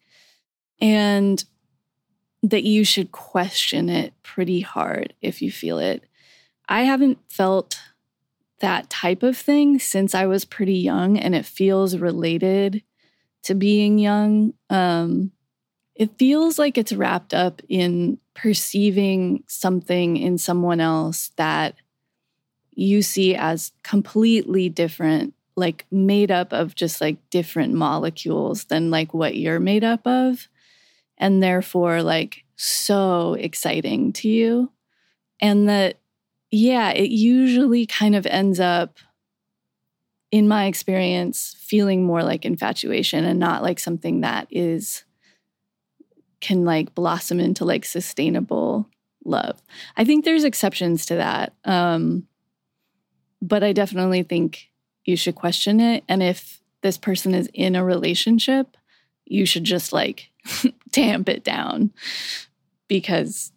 and 0.81 1.45
that 2.43 2.65
you 2.65 2.85
should 2.85 3.13
question 3.13 3.89
it 3.89 4.13
pretty 4.25 4.61
hard 4.61 5.15
if 5.23 5.41
you 5.43 5.53
feel 5.53 5.79
it. 5.79 6.03
I 6.69 6.83
haven't 6.83 7.19
felt 7.29 7.79
that 8.63 8.89
type 8.91 9.23
of 9.23 9.37
thing 9.37 9.79
since 9.79 10.15
i 10.15 10.27
was 10.27 10.45
pretty 10.45 10.79
young 10.79 11.19
and 11.19 11.35
it 11.35 11.45
feels 11.45 11.97
related 11.99 12.83
to 13.43 13.55
being 13.55 13.99
young. 13.99 14.55
Um 14.71 15.33
it 15.95 16.19
feels 16.19 16.59
like 16.59 16.79
it's 16.79 16.95
wrapped 16.95 17.35
up 17.35 17.61
in 17.69 18.19
perceiving 18.35 19.45
something 19.47 20.17
in 20.17 20.39
someone 20.39 20.81
else 20.81 21.31
that 21.37 21.75
you 22.71 23.03
see 23.03 23.35
as 23.35 23.73
completely 23.83 24.71
different 24.71 25.35
like 25.55 25.85
made 25.91 26.31
up 26.31 26.51
of 26.55 26.75
just 26.75 27.03
like 27.03 27.19
different 27.29 27.75
molecules 27.75 28.65
than 28.65 28.91
like 28.91 29.13
what 29.13 29.37
you're 29.37 29.61
made 29.61 29.85
up 29.85 30.07
of 30.07 30.49
and 31.19 31.43
therefore 31.43 32.03
like 32.03 32.45
so 32.57 33.35
exciting 33.35 34.15
to 34.15 34.29
you 34.29 34.73
and 35.43 35.69
that 35.69 35.99
yeah 36.53 36.91
it 36.91 37.11
usually 37.11 37.87
kind 37.87 38.15
of 38.15 38.27
ends 38.27 38.61
up 38.61 38.99
in 40.31 40.47
my 40.47 40.67
experience 40.67 41.57
feeling 41.59 42.05
more 42.05 42.23
like 42.23 42.45
infatuation 42.45 43.25
and 43.25 43.41
not 43.41 43.63
like 43.63 43.81
something 43.81 44.21
that 44.21 44.47
is 44.51 45.05
can 46.41 46.65
like 46.65 46.95
blossom 46.95 47.39
into 47.39 47.65
like 47.65 47.85
sustainable 47.85 48.89
love. 49.25 49.63
I 49.97 50.05
think 50.05 50.25
there's 50.25 50.45
exceptions 50.45 51.07
to 51.07 51.17
that. 51.17 51.55
Um 51.65 52.27
but 53.41 53.65
I 53.65 53.73
definitely 53.73 54.23
think 54.23 54.71
you 55.05 55.17
should 55.17 55.35
question 55.35 55.81
it 55.81 56.05
and 56.09 56.23
if 56.23 56.61
this 56.83 56.99
person 56.99 57.35
is 57.35 57.49
in 57.55 57.77
a 57.77 57.85
relationship, 57.85 58.77
you 59.25 59.47
should 59.47 59.65
just 59.65 59.93
like 59.93 60.31
tamp 60.93 61.29
it 61.29 61.45
down 61.45 61.93
because 62.89 63.53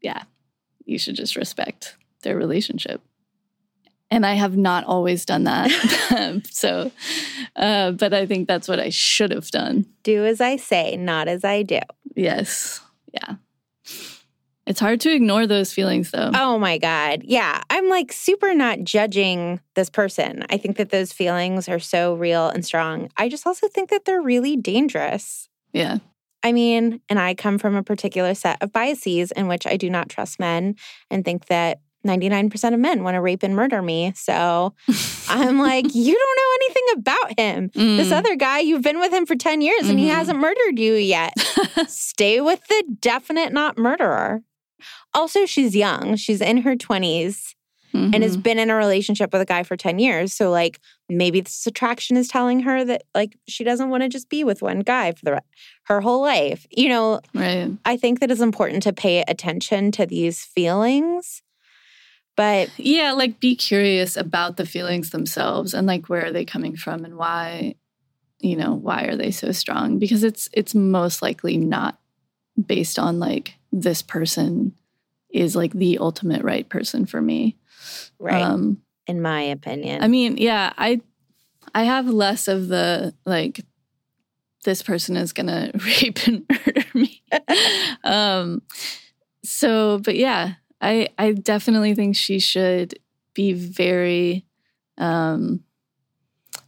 yeah, 0.00 0.24
you 0.84 0.98
should 0.98 1.16
just 1.16 1.36
respect 1.36 1.96
their 2.22 2.36
relationship. 2.36 3.02
And 4.10 4.24
I 4.24 4.34
have 4.34 4.56
not 4.56 4.84
always 4.84 5.24
done 5.24 5.44
that. 5.44 5.70
so 6.50 6.92
uh 7.56 7.92
but 7.92 8.14
I 8.14 8.26
think 8.26 8.48
that's 8.48 8.68
what 8.68 8.80
I 8.80 8.90
should 8.90 9.32
have 9.32 9.50
done. 9.50 9.86
Do 10.02 10.24
as 10.24 10.40
I 10.40 10.56
say, 10.56 10.96
not 10.96 11.28
as 11.28 11.44
I 11.44 11.62
do. 11.62 11.80
Yes. 12.14 12.80
Yeah. 13.12 13.36
It's 14.66 14.80
hard 14.80 15.00
to 15.02 15.14
ignore 15.14 15.46
those 15.46 15.72
feelings 15.72 16.10
though. 16.10 16.30
Oh 16.34 16.58
my 16.58 16.78
God. 16.78 17.22
Yeah. 17.24 17.62
I'm 17.70 17.88
like 17.88 18.12
super 18.12 18.52
not 18.52 18.82
judging 18.82 19.60
this 19.74 19.88
person. 19.88 20.44
I 20.50 20.56
think 20.56 20.76
that 20.76 20.90
those 20.90 21.12
feelings 21.12 21.68
are 21.68 21.78
so 21.78 22.14
real 22.14 22.48
and 22.48 22.64
strong. 22.64 23.08
I 23.16 23.28
just 23.28 23.46
also 23.46 23.68
think 23.68 23.90
that 23.90 24.04
they're 24.04 24.20
really 24.20 24.56
dangerous. 24.56 25.48
Yeah. 25.72 25.98
I 26.42 26.52
mean, 26.52 27.00
and 27.08 27.18
I 27.18 27.34
come 27.34 27.58
from 27.58 27.76
a 27.76 27.82
particular 27.82 28.34
set 28.34 28.60
of 28.62 28.72
biases 28.72 29.30
in 29.32 29.48
which 29.48 29.66
I 29.66 29.76
do 29.76 29.88
not 29.88 30.08
trust 30.08 30.38
men 30.40 30.76
and 31.10 31.24
think 31.24 31.46
that 31.46 31.80
99% 32.06 32.74
of 32.74 32.80
men 32.80 33.02
want 33.02 33.14
to 33.14 33.20
rape 33.20 33.42
and 33.42 33.54
murder 33.56 33.82
me. 33.82 34.12
So 34.14 34.74
I'm 35.28 35.58
like, 35.58 35.94
you 35.94 36.14
don't 36.14 36.38
know 36.38 36.54
anything 36.60 36.84
about 36.96 37.38
him. 37.40 37.70
This 37.96 38.08
Mm. 38.08 38.12
other 38.18 38.36
guy, 38.36 38.60
you've 38.60 38.82
been 38.82 38.98
with 38.98 39.12
him 39.12 39.26
for 39.26 39.36
10 39.36 39.60
years 39.60 39.88
and 39.88 39.98
he 39.98 40.06
Mhm. 40.06 40.14
hasn't 40.14 40.38
murdered 40.38 40.78
you 40.78 40.94
yet. 40.94 41.32
Stay 41.88 42.40
with 42.40 42.60
the 42.68 42.84
definite 43.00 43.52
not 43.52 43.76
murderer. 43.78 44.42
Also, 45.14 45.46
she's 45.46 45.74
young. 45.74 46.16
She's 46.16 46.40
in 46.40 46.58
her 46.58 46.76
20s 46.76 47.54
and 47.94 48.22
has 48.22 48.36
Mhm. 48.36 48.42
been 48.42 48.58
in 48.58 48.68
a 48.68 48.74
relationship 48.76 49.32
with 49.32 49.40
a 49.40 49.46
guy 49.46 49.62
for 49.62 49.74
10 49.74 49.98
years. 49.98 50.34
So, 50.34 50.50
like, 50.50 50.78
maybe 51.08 51.40
this 51.40 51.66
attraction 51.66 52.18
is 52.18 52.28
telling 52.28 52.60
her 52.60 52.84
that, 52.84 53.04
like, 53.14 53.38
she 53.48 53.64
doesn't 53.64 53.88
want 53.88 54.02
to 54.02 54.08
just 54.10 54.28
be 54.28 54.44
with 54.44 54.60
one 54.60 54.80
guy 54.80 55.12
for 55.12 55.24
the 55.24 55.42
her 55.84 56.02
whole 56.02 56.20
life. 56.20 56.66
You 56.70 56.90
know, 56.90 57.20
right. 57.32 57.70
I 57.86 57.96
think 57.96 58.20
that 58.20 58.30
it's 58.30 58.40
important 58.42 58.82
to 58.82 58.92
pay 58.92 59.24
attention 59.26 59.92
to 59.92 60.04
these 60.04 60.44
feelings. 60.44 61.42
But 62.36 62.70
Yeah, 62.78 63.12
like 63.12 63.40
be 63.40 63.56
curious 63.56 64.16
about 64.16 64.56
the 64.56 64.66
feelings 64.66 65.10
themselves 65.10 65.74
and 65.74 65.86
like 65.86 66.08
where 66.08 66.26
are 66.26 66.32
they 66.32 66.44
coming 66.44 66.76
from 66.76 67.04
and 67.04 67.16
why, 67.16 67.76
you 68.40 68.56
know, 68.56 68.74
why 68.74 69.04
are 69.04 69.16
they 69.16 69.30
so 69.30 69.52
strong? 69.52 69.98
Because 69.98 70.22
it's 70.22 70.48
it's 70.52 70.74
most 70.74 71.22
likely 71.22 71.56
not 71.56 71.98
based 72.62 72.98
on 72.98 73.18
like 73.18 73.54
this 73.72 74.02
person 74.02 74.74
is 75.30 75.56
like 75.56 75.72
the 75.72 75.98
ultimate 75.98 76.42
right 76.42 76.68
person 76.68 77.06
for 77.06 77.20
me. 77.20 77.56
right, 78.18 78.42
Um 78.42 78.82
in 79.06 79.22
my 79.22 79.42
opinion, 79.42 80.02
I 80.02 80.08
mean, 80.08 80.36
yeah, 80.36 80.72
I 80.76 81.00
I 81.74 81.84
have 81.84 82.06
less 82.06 82.48
of 82.48 82.68
the 82.68 83.14
like 83.24 83.64
this 84.64 84.82
person 84.82 85.16
is 85.16 85.32
gonna 85.32 85.70
rape 85.84 86.26
and 86.26 86.44
murder 86.50 86.84
me. 86.94 87.22
um 88.04 88.62
so 89.44 89.98
but 89.98 90.16
yeah, 90.16 90.54
I 90.80 91.08
I 91.18 91.32
definitely 91.32 91.94
think 91.94 92.16
she 92.16 92.38
should 92.38 92.98
be 93.34 93.52
very 93.52 94.44
um 94.98 95.62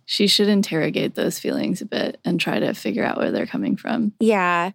she 0.04 0.26
should 0.26 0.48
interrogate 0.48 1.14
those 1.14 1.38
feelings 1.38 1.82
a 1.82 1.86
bit 1.86 2.18
and 2.24 2.40
try 2.40 2.58
to 2.58 2.72
figure 2.72 3.04
out 3.04 3.18
where 3.18 3.30
they're 3.30 3.46
coming 3.46 3.76
from. 3.76 4.14
Yeah. 4.20 4.70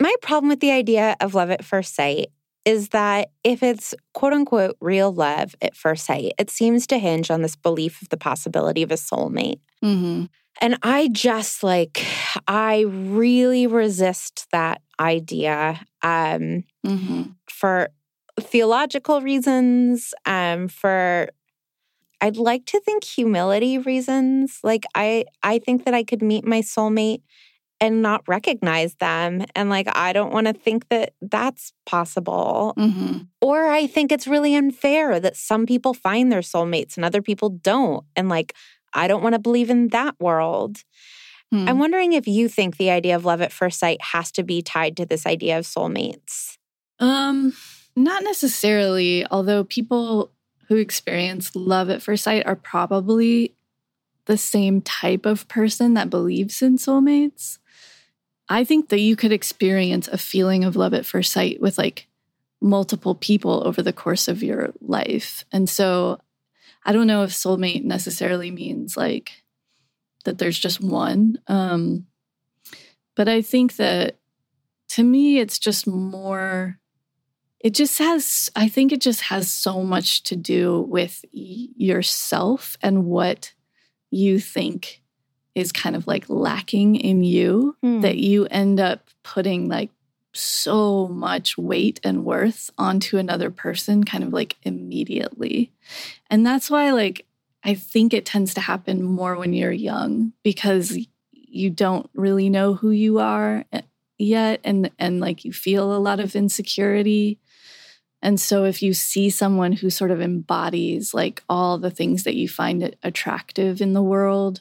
My 0.00 0.14
problem 0.22 0.48
with 0.48 0.60
the 0.60 0.70
idea 0.70 1.16
of 1.20 1.34
love 1.34 1.50
at 1.50 1.64
first 1.64 1.94
sight 1.94 2.28
is 2.64 2.88
that 2.90 3.30
if 3.44 3.62
it's 3.62 3.94
quote 4.14 4.32
unquote 4.32 4.76
real 4.80 5.12
love 5.12 5.54
at 5.60 5.76
first 5.76 6.06
sight, 6.06 6.32
it 6.38 6.50
seems 6.50 6.86
to 6.86 6.98
hinge 6.98 7.30
on 7.30 7.42
this 7.42 7.56
belief 7.56 8.00
of 8.00 8.08
the 8.08 8.16
possibility 8.16 8.82
of 8.82 8.90
a 8.90 8.94
soulmate. 8.94 9.60
Mm-hmm. 9.84 10.24
And 10.62 10.78
I 10.82 11.08
just 11.12 11.62
like, 11.62 12.04
I 12.48 12.80
really 12.88 13.66
resist 13.66 14.46
that 14.52 14.82
idea 14.98 15.80
um, 16.02 16.64
Mm-hmm. 16.86 17.22
for 17.46 17.90
theological 18.40 19.20
reasons, 19.20 20.12
um, 20.26 20.68
for 20.68 21.30
I'd 22.20 22.36
like 22.36 22.66
to 22.66 22.80
think 22.80 23.04
humility 23.04 23.78
reasons. 23.78 24.60
Like 24.62 24.84
I 24.94 25.24
I 25.42 25.58
think 25.58 25.84
that 25.84 25.94
I 25.94 26.02
could 26.04 26.22
meet 26.22 26.44
my 26.44 26.60
soulmate 26.60 27.22
and 27.80 28.02
not 28.02 28.22
recognize 28.28 28.96
them 28.96 29.46
and 29.56 29.70
like 29.70 29.88
I 29.96 30.12
don't 30.12 30.32
want 30.32 30.46
to 30.46 30.52
think 30.52 30.88
that 30.90 31.14
that's 31.22 31.72
possible. 31.86 32.74
Mm-hmm. 32.76 33.18
Or 33.40 33.68
I 33.68 33.86
think 33.86 34.12
it's 34.12 34.26
really 34.26 34.54
unfair 34.54 35.18
that 35.18 35.36
some 35.36 35.64
people 35.64 35.94
find 35.94 36.30
their 36.30 36.42
soulmates 36.42 36.96
and 36.96 37.04
other 37.04 37.22
people 37.22 37.48
don't 37.48 38.04
and 38.16 38.28
like 38.28 38.54
I 38.92 39.08
don't 39.08 39.22
want 39.22 39.34
to 39.34 39.38
believe 39.38 39.70
in 39.70 39.88
that 39.88 40.14
world. 40.20 40.82
Hmm. 41.50 41.68
I'm 41.68 41.78
wondering 41.78 42.12
if 42.12 42.28
you 42.28 42.48
think 42.48 42.76
the 42.76 42.90
idea 42.90 43.16
of 43.16 43.24
love 43.24 43.40
at 43.40 43.52
first 43.52 43.78
sight 43.78 44.02
has 44.02 44.30
to 44.32 44.42
be 44.42 44.62
tied 44.62 44.96
to 44.98 45.06
this 45.06 45.26
idea 45.26 45.58
of 45.58 45.64
soulmates. 45.64 46.58
Um, 46.98 47.54
not 48.04 48.24
necessarily, 48.24 49.26
although 49.30 49.64
people 49.64 50.30
who 50.68 50.76
experience 50.76 51.54
love 51.54 51.90
at 51.90 52.02
first 52.02 52.24
sight 52.24 52.46
are 52.46 52.56
probably 52.56 53.54
the 54.26 54.36
same 54.36 54.80
type 54.80 55.26
of 55.26 55.48
person 55.48 55.94
that 55.94 56.10
believes 56.10 56.62
in 56.62 56.76
soulmates. 56.76 57.58
I 58.48 58.64
think 58.64 58.88
that 58.88 59.00
you 59.00 59.16
could 59.16 59.32
experience 59.32 60.08
a 60.08 60.18
feeling 60.18 60.64
of 60.64 60.76
love 60.76 60.94
at 60.94 61.06
first 61.06 61.32
sight 61.32 61.60
with 61.60 61.78
like 61.78 62.08
multiple 62.60 63.14
people 63.14 63.66
over 63.66 63.82
the 63.82 63.92
course 63.92 64.28
of 64.28 64.42
your 64.42 64.72
life. 64.80 65.44
And 65.52 65.68
so 65.68 66.20
I 66.84 66.92
don't 66.92 67.06
know 67.06 67.22
if 67.22 67.30
soulmate 67.30 67.84
necessarily 67.84 68.50
means 68.50 68.96
like 68.96 69.44
that 70.24 70.38
there's 70.38 70.58
just 70.58 70.80
one. 70.80 71.38
Um, 71.46 72.06
but 73.16 73.28
I 73.28 73.42
think 73.42 73.76
that 73.76 74.18
to 74.90 75.02
me, 75.02 75.38
it's 75.38 75.58
just 75.58 75.86
more, 75.86 76.78
it 77.60 77.74
just 77.74 77.98
has, 77.98 78.48
I 78.56 78.68
think 78.68 78.90
it 78.92 79.00
just 79.00 79.22
has 79.22 79.50
so 79.50 79.82
much 79.82 80.22
to 80.24 80.36
do 80.36 80.80
with 80.82 81.24
yourself 81.32 82.76
and 82.82 83.04
what 83.04 83.52
you 84.10 84.38
think 84.40 85.02
is 85.54 85.72
kind 85.72 85.96
of 85.96 86.06
like 86.06 86.24
lacking 86.28 86.96
in 86.96 87.22
you 87.22 87.76
Hmm. 87.82 88.00
that 88.00 88.16
you 88.16 88.46
end 88.46 88.80
up 88.80 89.08
putting 89.22 89.68
like 89.68 89.90
so 90.32 91.08
much 91.08 91.58
weight 91.58 92.00
and 92.04 92.24
worth 92.24 92.70
onto 92.78 93.18
another 93.18 93.50
person 93.50 94.04
kind 94.04 94.22
of 94.22 94.32
like 94.32 94.56
immediately. 94.62 95.72
And 96.30 96.46
that's 96.46 96.70
why 96.70 96.92
like 96.92 97.26
I 97.64 97.74
think 97.74 98.14
it 98.14 98.24
tends 98.24 98.54
to 98.54 98.60
happen 98.60 99.02
more 99.02 99.36
when 99.36 99.52
you're 99.52 99.72
young 99.72 100.32
because 100.44 100.96
you 101.32 101.68
don't 101.68 102.08
really 102.14 102.48
know 102.48 102.74
who 102.74 102.90
you 102.90 103.18
are 103.18 103.64
eh, 103.72 103.82
yet 104.18 104.60
and 104.62 104.90
and 105.00 105.18
like 105.20 105.44
you 105.44 105.52
feel 105.52 105.94
a 105.94 105.98
lot 105.98 106.20
of 106.20 106.36
insecurity. 106.36 107.39
And 108.22 108.38
so 108.38 108.64
if 108.64 108.82
you 108.82 108.92
see 108.92 109.30
someone 109.30 109.72
who 109.72 109.88
sort 109.88 110.10
of 110.10 110.20
embodies 110.20 111.14
like 111.14 111.42
all 111.48 111.78
the 111.78 111.90
things 111.90 112.24
that 112.24 112.36
you 112.36 112.48
find 112.48 112.94
attractive 113.02 113.80
in 113.80 113.94
the 113.94 114.02
world 114.02 114.60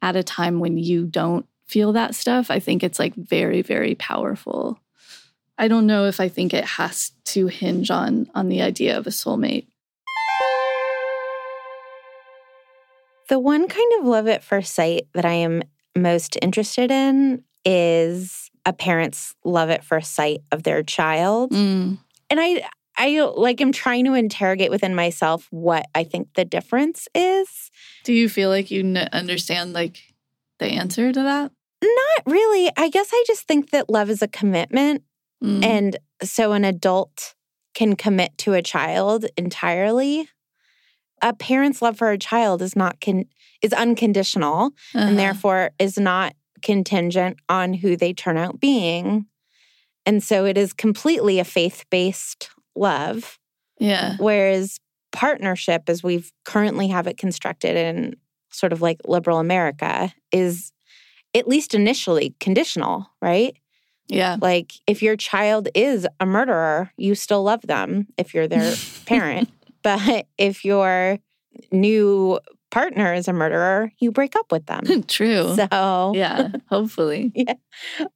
at 0.00 0.16
a 0.16 0.22
time 0.22 0.60
when 0.60 0.78
you 0.78 1.04
don't 1.04 1.46
feel 1.66 1.92
that 1.92 2.14
stuff, 2.14 2.50
I 2.50 2.60
think 2.60 2.82
it's 2.82 2.98
like 2.98 3.14
very, 3.14 3.62
very 3.62 3.94
powerful. 3.96 4.78
I 5.58 5.66
don't 5.66 5.86
know 5.86 6.06
if 6.06 6.20
I 6.20 6.28
think 6.28 6.54
it 6.54 6.64
has 6.64 7.10
to 7.26 7.48
hinge 7.48 7.90
on 7.90 8.30
on 8.34 8.48
the 8.48 8.62
idea 8.62 8.96
of 8.96 9.06
a 9.08 9.10
soulmate. 9.10 9.66
The 13.28 13.38
one 13.38 13.68
kind 13.68 13.92
of 13.98 14.06
love 14.06 14.28
at 14.28 14.44
first 14.44 14.74
sight 14.74 15.08
that 15.14 15.24
I 15.24 15.34
am 15.34 15.62
most 15.94 16.38
interested 16.40 16.90
in 16.90 17.42
is 17.64 18.50
a 18.64 18.72
parent's 18.72 19.34
love 19.44 19.68
at 19.68 19.84
first 19.84 20.14
sight 20.14 20.40
of 20.52 20.62
their 20.62 20.82
child. 20.82 21.50
Mm. 21.50 21.98
And 22.30 22.40
I 22.40 22.68
I 22.96 23.20
like 23.36 23.60
am 23.60 23.70
trying 23.72 24.04
to 24.06 24.14
interrogate 24.14 24.70
within 24.70 24.94
myself 24.94 25.46
what 25.50 25.86
I 25.94 26.02
think 26.04 26.34
the 26.34 26.44
difference 26.44 27.06
is. 27.14 27.70
Do 28.04 28.12
you 28.12 28.28
feel 28.28 28.48
like 28.50 28.70
you 28.70 28.80
n- 28.80 29.08
understand 29.12 29.72
like 29.72 29.98
the 30.58 30.66
answer 30.66 31.12
to 31.12 31.22
that? 31.22 31.52
Not 31.82 32.22
really. 32.26 32.70
I 32.76 32.88
guess 32.88 33.10
I 33.12 33.24
just 33.26 33.46
think 33.46 33.70
that 33.70 33.88
love 33.88 34.10
is 34.10 34.22
a 34.22 34.28
commitment 34.28 35.02
Mm. 35.40 35.64
and 35.64 35.96
so 36.24 36.50
an 36.50 36.64
adult 36.64 37.36
can 37.72 37.94
commit 37.94 38.36
to 38.38 38.54
a 38.54 38.62
child 38.62 39.26
entirely. 39.36 40.28
A 41.22 41.32
parent's 41.32 41.80
love 41.80 41.96
for 41.96 42.10
a 42.10 42.18
child 42.18 42.60
is 42.60 42.74
not 42.74 43.00
con- 43.00 43.26
is 43.62 43.72
unconditional 43.72 44.72
Uh-huh. 44.96 44.98
and 44.98 45.16
therefore 45.16 45.70
is 45.78 45.96
not 45.96 46.34
contingent 46.60 47.36
on 47.48 47.72
who 47.74 47.96
they 47.96 48.12
turn 48.12 48.36
out 48.36 48.58
being. 48.58 49.26
And 50.06 50.22
so 50.22 50.44
it 50.44 50.56
is 50.56 50.72
completely 50.72 51.38
a 51.38 51.44
faith-based 51.44 52.50
love. 52.74 53.38
yeah, 53.78 54.16
Whereas 54.18 54.78
partnership, 55.12 55.84
as 55.88 56.02
we've 56.02 56.32
currently 56.44 56.88
have 56.88 57.06
it 57.06 57.16
constructed 57.16 57.76
in 57.76 58.16
sort 58.50 58.72
of 58.72 58.80
like 58.80 59.00
liberal 59.06 59.38
America, 59.38 60.12
is 60.32 60.72
at 61.34 61.46
least 61.46 61.74
initially 61.74 62.34
conditional, 62.40 63.06
right? 63.20 63.56
yeah, 64.08 64.36
Like 64.40 64.72
if 64.86 65.02
your 65.02 65.16
child 65.16 65.68
is 65.74 66.06
a 66.18 66.24
murderer, 66.26 66.90
you 66.96 67.14
still 67.14 67.42
love 67.42 67.62
them 67.62 68.06
if 68.16 68.32
you're 68.32 68.48
their 68.48 68.74
parent. 69.06 69.50
But 69.82 70.26
if 70.38 70.64
your 70.64 71.18
new 71.70 72.40
partner 72.70 73.14
is 73.14 73.28
a 73.28 73.32
murderer, 73.32 73.92
you 73.98 74.10
break 74.12 74.36
up 74.36 74.52
with 74.52 74.66
them. 74.66 75.02
true. 75.08 75.54
So, 75.56 76.12
yeah, 76.14 76.48
hopefully. 76.68 77.32
Yeah. 77.34 77.54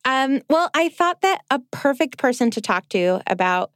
Um, 0.04 0.42
well, 0.50 0.70
I 0.74 0.88
thought 0.90 1.20
that 1.22 1.40
a 1.50 1.58
perfect 1.70 2.18
person 2.18 2.50
to 2.52 2.60
talk 2.60 2.88
to 2.90 3.20
about 3.26 3.72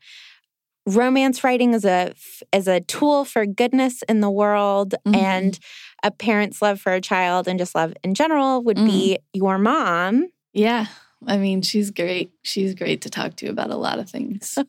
romance 0.86 1.42
writing 1.42 1.74
as 1.74 1.84
a 1.84 2.12
as 2.52 2.68
a 2.68 2.80
tool 2.80 3.24
for 3.24 3.44
goodness 3.44 4.02
in 4.08 4.20
the 4.20 4.30
world 4.30 4.94
Mhm. 5.06 5.16
and 5.16 5.58
a 6.04 6.10
parent's 6.12 6.62
love 6.62 6.80
for 6.80 6.92
a 6.92 7.00
child 7.00 7.48
and 7.48 7.58
just 7.58 7.74
love 7.74 7.92
in 8.04 8.14
general 8.14 8.62
would 8.62 8.76
be 8.76 9.18
your 9.32 9.58
mom. 9.58 10.28
Yeah. 10.52 10.86
I 11.26 11.36
mean, 11.38 11.62
she's 11.62 11.90
great. 11.90 12.30
She's 12.42 12.74
great 12.74 13.00
to 13.02 13.10
talk 13.10 13.36
to 13.36 13.48
about 13.48 13.70
a 13.70 13.76
lot 13.76 13.98
of 13.98 14.08
things. 14.08 14.58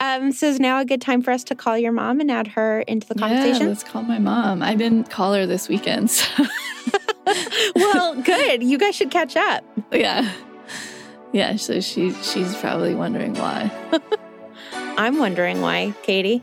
Um, 0.00 0.30
so 0.32 0.46
is 0.46 0.60
now 0.60 0.78
a 0.78 0.84
good 0.84 1.00
time 1.00 1.22
for 1.22 1.30
us 1.30 1.42
to 1.44 1.54
call 1.54 1.78
your 1.78 1.92
mom 1.92 2.20
and 2.20 2.30
add 2.30 2.48
her 2.48 2.82
into 2.82 3.08
the 3.08 3.14
conversation? 3.14 3.62
Yeah, 3.62 3.68
let's 3.68 3.82
call 3.82 4.02
my 4.02 4.18
mom. 4.18 4.62
I 4.62 4.74
didn't 4.74 5.10
call 5.10 5.32
her 5.32 5.46
this 5.46 5.70
weekend. 5.70 6.10
So 6.10 6.44
well, 7.74 8.20
good. 8.20 8.62
You 8.62 8.76
guys 8.76 8.94
should 8.94 9.10
catch 9.10 9.36
up. 9.36 9.64
yeah. 9.92 10.30
Yeah, 11.32 11.56
so 11.56 11.80
she 11.80 12.12
she's 12.22 12.54
probably 12.56 12.94
wondering 12.94 13.34
why. 13.34 13.70
I'm 14.98 15.18
wondering 15.18 15.62
why, 15.62 15.94
Katie. 16.02 16.42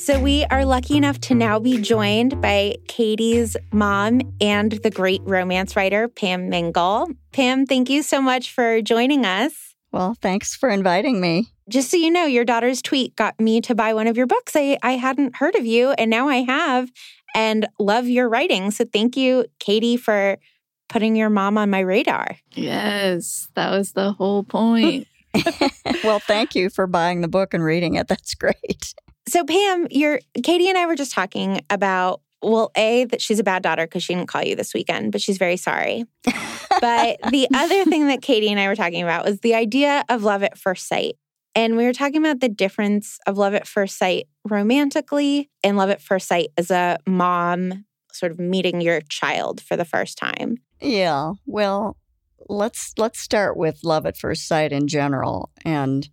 So 0.00 0.18
we 0.18 0.46
are 0.46 0.64
lucky 0.64 0.96
enough 0.96 1.20
to 1.20 1.34
now 1.34 1.58
be 1.58 1.78
joined 1.78 2.40
by 2.40 2.76
Katie's 2.88 3.54
mom 3.70 4.22
and 4.40 4.72
the 4.72 4.90
great 4.90 5.20
romance 5.26 5.76
writer, 5.76 6.08
Pam 6.08 6.48
Mingle. 6.48 7.10
Pam, 7.32 7.66
thank 7.66 7.90
you 7.90 8.02
so 8.02 8.22
much 8.22 8.50
for 8.50 8.80
joining 8.80 9.26
us. 9.26 9.74
Well, 9.92 10.16
thanks 10.22 10.56
for 10.56 10.70
inviting 10.70 11.20
me. 11.20 11.48
Just 11.68 11.90
so 11.90 11.98
you 11.98 12.10
know, 12.10 12.24
your 12.24 12.46
daughter's 12.46 12.80
tweet 12.80 13.14
got 13.14 13.38
me 13.38 13.60
to 13.60 13.74
buy 13.74 13.92
one 13.92 14.06
of 14.06 14.16
your 14.16 14.26
books. 14.26 14.56
I, 14.56 14.78
I 14.82 14.92
hadn't 14.92 15.36
heard 15.36 15.54
of 15.54 15.66
you, 15.66 15.90
and 15.90 16.08
now 16.08 16.28
I 16.28 16.44
have 16.44 16.90
and 17.34 17.68
love 17.78 18.08
your 18.08 18.26
writing. 18.26 18.70
So 18.70 18.86
thank 18.90 19.18
you, 19.18 19.44
Katie, 19.58 19.98
for 19.98 20.38
putting 20.88 21.14
your 21.14 21.28
mom 21.28 21.58
on 21.58 21.68
my 21.68 21.80
radar. 21.80 22.38
Yes, 22.52 23.48
that 23.54 23.70
was 23.70 23.92
the 23.92 24.12
whole 24.12 24.44
point. 24.44 25.08
well, 26.02 26.20
thank 26.20 26.54
you 26.54 26.70
for 26.70 26.86
buying 26.86 27.20
the 27.20 27.28
book 27.28 27.52
and 27.52 27.62
reading 27.62 27.96
it. 27.96 28.08
That's 28.08 28.34
great. 28.34 28.94
So 29.30 29.44
Pam, 29.44 29.86
you're 29.90 30.18
Katie 30.42 30.68
and 30.68 30.76
I 30.76 30.86
were 30.86 30.96
just 30.96 31.12
talking 31.12 31.60
about 31.70 32.20
well, 32.42 32.72
A, 32.74 33.04
that 33.04 33.20
she's 33.20 33.38
a 33.38 33.44
bad 33.44 33.62
daughter 33.62 33.86
because 33.86 34.02
she 34.02 34.14
didn't 34.14 34.28
call 34.28 34.42
you 34.42 34.56
this 34.56 34.72
weekend, 34.72 35.12
but 35.12 35.20
she's 35.20 35.36
very 35.38 35.56
sorry. 35.58 36.06
but 36.24 37.18
the 37.30 37.46
other 37.54 37.84
thing 37.84 38.06
that 38.08 38.22
Katie 38.22 38.50
and 38.50 38.58
I 38.58 38.66
were 38.66 38.74
talking 38.74 39.02
about 39.02 39.26
was 39.26 39.40
the 39.40 39.54
idea 39.54 40.04
of 40.08 40.24
love 40.24 40.42
at 40.42 40.58
first 40.58 40.88
sight. 40.88 41.16
And 41.54 41.76
we 41.76 41.84
were 41.84 41.92
talking 41.92 42.16
about 42.16 42.40
the 42.40 42.48
difference 42.48 43.18
of 43.26 43.36
love 43.36 43.54
at 43.54 43.68
first 43.68 43.98
sight 43.98 44.26
romantically 44.48 45.50
and 45.62 45.76
love 45.76 45.90
at 45.90 46.00
first 46.00 46.28
sight 46.28 46.48
as 46.56 46.70
a 46.70 46.98
mom 47.06 47.84
sort 48.10 48.32
of 48.32 48.40
meeting 48.40 48.80
your 48.80 49.02
child 49.02 49.60
for 49.60 49.76
the 49.76 49.84
first 49.84 50.16
time. 50.16 50.56
Yeah. 50.80 51.34
Well, 51.44 51.98
let's 52.48 52.94
let's 52.96 53.20
start 53.20 53.56
with 53.56 53.80
love 53.84 54.06
at 54.06 54.16
first 54.16 54.48
sight 54.48 54.72
in 54.72 54.88
general. 54.88 55.50
And 55.64 56.08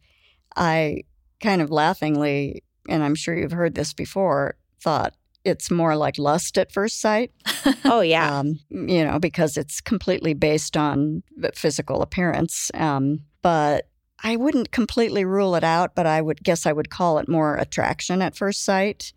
I 0.56 1.04
kind 1.42 1.62
of 1.62 1.72
laughingly 1.72 2.64
and 2.88 3.04
I'm 3.04 3.16
sure 3.16 3.36
you've 3.36 3.52
heard 3.52 3.76
this 3.76 3.94
before, 3.94 4.56
thought 4.82 5.14
it's 5.44 5.72
more 5.72 5.96
like 5.96 6.18
lust 6.18 6.58
at 6.58 6.72
first 6.72 7.00
sight. 7.00 7.32
Oh, 7.84 8.00
yeah. 8.00 8.40
Um, 8.40 8.60
you 8.70 9.04
know, 9.04 9.20
because 9.20 9.58
it's 9.58 9.82
completely 9.82 10.34
based 10.34 10.78
on 10.78 11.24
physical 11.54 12.02
appearance. 12.02 12.72
Um, 12.74 13.24
but 13.42 13.90
I 14.24 14.38
wouldn't 14.38 14.72
completely 14.72 15.26
rule 15.26 15.56
it 15.56 15.64
out, 15.66 15.96
but 15.96 16.06
I 16.06 16.22
would 16.22 16.44
guess 16.44 16.66
I 16.66 16.72
would 16.72 16.90
call 16.90 17.18
it 17.18 17.28
more 17.28 17.56
attraction 17.56 18.22
at 18.22 18.38
first 18.38 18.64
sight. 18.64 19.12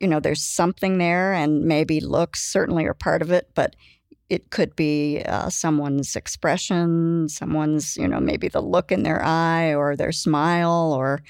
You 0.00 0.08
know, 0.08 0.20
there's 0.20 0.42
something 0.42 0.98
there, 0.98 1.32
and 1.32 1.64
maybe 1.64 2.00
looks 2.00 2.42
certainly 2.42 2.84
are 2.84 2.94
part 2.94 3.22
of 3.22 3.30
it, 3.30 3.50
but 3.54 3.74
it 4.28 4.50
could 4.50 4.76
be 4.76 5.22
uh, 5.22 5.48
someone's 5.48 6.14
expression, 6.14 7.28
someone's, 7.28 7.96
you 7.96 8.06
know, 8.06 8.20
maybe 8.20 8.48
the 8.48 8.60
look 8.60 8.92
in 8.92 9.02
their 9.02 9.24
eye 9.24 9.74
or 9.74 9.96
their 9.96 10.12
smile 10.12 10.92
or 10.92 11.22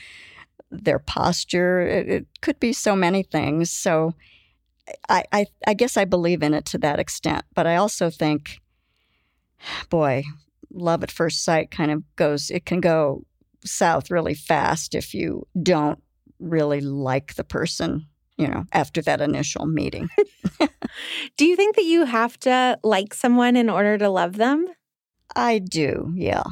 their 0.70 0.98
posture. 0.98 1.80
It, 1.80 2.08
it 2.08 2.26
could 2.40 2.60
be 2.60 2.72
so 2.72 2.94
many 2.94 3.22
things. 3.22 3.70
So 3.70 4.14
I, 5.08 5.24
I, 5.32 5.46
I 5.66 5.74
guess 5.74 5.96
I 5.96 6.04
believe 6.04 6.42
in 6.42 6.54
it 6.54 6.64
to 6.66 6.78
that 6.78 6.98
extent. 6.98 7.44
But 7.54 7.66
I 7.66 7.76
also 7.76 8.10
think, 8.10 8.60
boy, 9.90 10.24
love 10.70 11.02
at 11.02 11.10
first 11.10 11.44
sight 11.44 11.70
kind 11.70 11.90
of 11.90 12.02
goes, 12.16 12.50
it 12.50 12.66
can 12.66 12.80
go 12.80 13.24
south 13.64 14.10
really 14.10 14.34
fast 14.34 14.94
if 14.94 15.14
you 15.14 15.46
don't 15.62 16.02
really 16.38 16.80
like 16.80 17.34
the 17.34 17.44
person, 17.44 18.06
you 18.36 18.46
know, 18.46 18.64
after 18.72 19.02
that 19.02 19.20
initial 19.20 19.66
meeting. 19.66 20.08
do 21.36 21.46
you 21.46 21.56
think 21.56 21.76
that 21.76 21.84
you 21.84 22.04
have 22.04 22.38
to 22.40 22.78
like 22.82 23.14
someone 23.14 23.56
in 23.56 23.68
order 23.68 23.98
to 23.98 24.08
love 24.08 24.36
them? 24.36 24.66
I 25.34 25.58
do. 25.58 26.12
Yeah. 26.14 26.44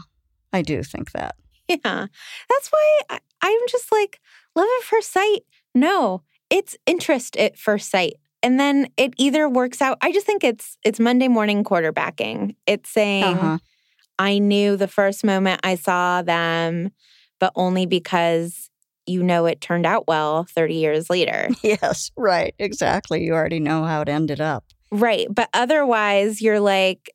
I 0.52 0.62
do 0.62 0.82
think 0.82 1.12
that. 1.12 1.36
Yeah. 1.68 2.06
That's 2.48 2.68
why 2.70 3.00
I, 3.10 3.18
I'm 3.46 3.68
just 3.68 3.92
like, 3.92 4.20
love 4.54 4.68
at 4.78 4.84
first 4.84 5.12
sight. 5.12 5.40
No, 5.74 6.22
it's 6.50 6.76
interest 6.86 7.36
at 7.36 7.56
first 7.56 7.90
sight. 7.90 8.14
And 8.42 8.60
then 8.60 8.88
it 8.96 9.14
either 9.16 9.48
works 9.48 9.80
out. 9.82 9.98
I 10.02 10.12
just 10.12 10.26
think 10.26 10.44
it's 10.44 10.76
it's 10.84 11.00
Monday 11.00 11.28
morning 11.28 11.64
quarterbacking. 11.64 12.54
It's 12.66 12.90
saying 12.90 13.24
uh-huh. 13.24 13.58
I 14.18 14.38
knew 14.38 14.76
the 14.76 14.88
first 14.88 15.24
moment 15.24 15.60
I 15.64 15.74
saw 15.74 16.22
them, 16.22 16.90
but 17.38 17.52
only 17.56 17.86
because 17.86 18.70
you 19.06 19.22
know 19.22 19.46
it 19.46 19.60
turned 19.60 19.86
out 19.86 20.06
well 20.06 20.44
30 20.44 20.74
years 20.74 21.10
later. 21.10 21.48
Yes, 21.62 22.10
right. 22.16 22.54
Exactly. 22.58 23.24
You 23.24 23.34
already 23.34 23.60
know 23.60 23.84
how 23.84 24.00
it 24.02 24.08
ended 24.08 24.40
up. 24.40 24.64
Right. 24.92 25.26
But 25.30 25.48
otherwise, 25.52 26.40
you're 26.40 26.60
like, 26.60 27.10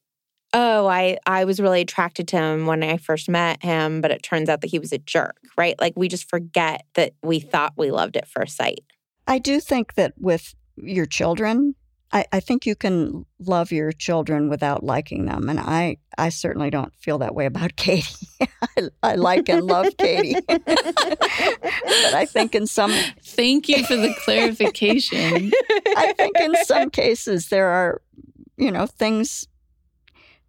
oh, 0.54 0.88
I, 0.88 1.18
I 1.26 1.46
was 1.46 1.60
really 1.60 1.82
attracted 1.82 2.28
to 2.30 2.38
him 2.38 2.66
when 2.66 2.84
I 2.84 2.98
first 2.98 3.30
met 3.30 3.64
him, 3.64 4.02
but 4.02 4.12
it 4.12 4.24
turns 4.24 4.50
out 4.50 4.62
that 4.62 4.70
he 4.70 4.80
was 4.80 4.92
a 4.92 4.98
jerk, 4.98 5.38
right? 5.58 5.80
Like 5.80 5.94
we 5.96 6.08
just 6.08 6.30
forget 6.30 6.86
that 6.96 7.14
we 7.24 7.40
thought 7.40 7.74
we 7.78 7.92
loved 7.92 8.18
at 8.18 8.28
first 8.28 8.58
sight. 8.58 8.84
I 9.28 9.40
do 9.40 9.60
think 9.60 9.94
that 9.94 10.14
with 10.18 10.54
your 10.76 11.06
children, 11.06 11.76
I, 12.14 12.26
I 12.34 12.40
think 12.42 12.66
you 12.66 12.76
can 12.76 13.26
love 13.40 13.72
your 13.72 13.92
children 13.92 14.50
without 14.50 14.84
liking 14.84 15.26
them. 15.26 15.48
And 15.48 15.60
I, 15.60 15.98
I 16.18 16.30
certainly 16.30 16.70
don't 16.70 16.94
feel 16.96 17.20
that 17.20 17.34
way 17.34 17.46
about 17.46 17.76
Katie. 17.78 18.28
I, 18.42 18.90
I 19.02 19.16
like 19.16 19.48
and 19.48 19.64
love 19.64 19.88
Katie. 19.98 20.36
but 20.48 20.64
I 22.14 22.26
think 22.26 22.56
in 22.56 22.68
some. 22.68 22.92
Thank 23.24 23.70
you 23.70 23.86
for 23.86 23.96
the 23.96 24.14
clarification. 24.26 25.52
I 25.98 26.14
think 26.18 26.38
in 26.40 26.56
some 26.66 26.90
cases 26.90 27.48
there 27.48 27.68
are, 27.68 28.02
you 28.58 28.72
know, 28.72 28.86
things 28.86 29.48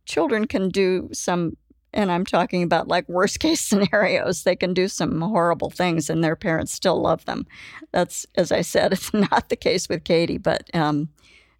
children 0.07 0.47
can 0.47 0.69
do 0.69 1.09
some 1.13 1.57
and 1.95 2.11
I'm 2.11 2.25
talking 2.25 2.63
about 2.63 2.89
like 2.89 3.09
worst 3.09 3.41
case 3.41 3.61
scenarios. 3.69 4.43
They 4.43 4.57
can 4.57 4.75
do 4.75 4.89
some 4.89 5.21
horrible 5.21 5.71
things 5.71 6.09
and 6.09 6.23
their 6.23 6.37
parents 6.37 6.73
still 6.73 7.01
love 7.01 7.25
them. 7.25 7.47
That's, 7.93 8.27
as 8.35 8.51
I 8.53 8.63
said, 8.63 8.93
it's 8.93 9.13
not 9.13 9.49
the 9.49 9.57
case 9.57 9.89
with 9.89 10.05
Katie, 10.05 10.39
but 10.39 10.65
um, 10.75 11.09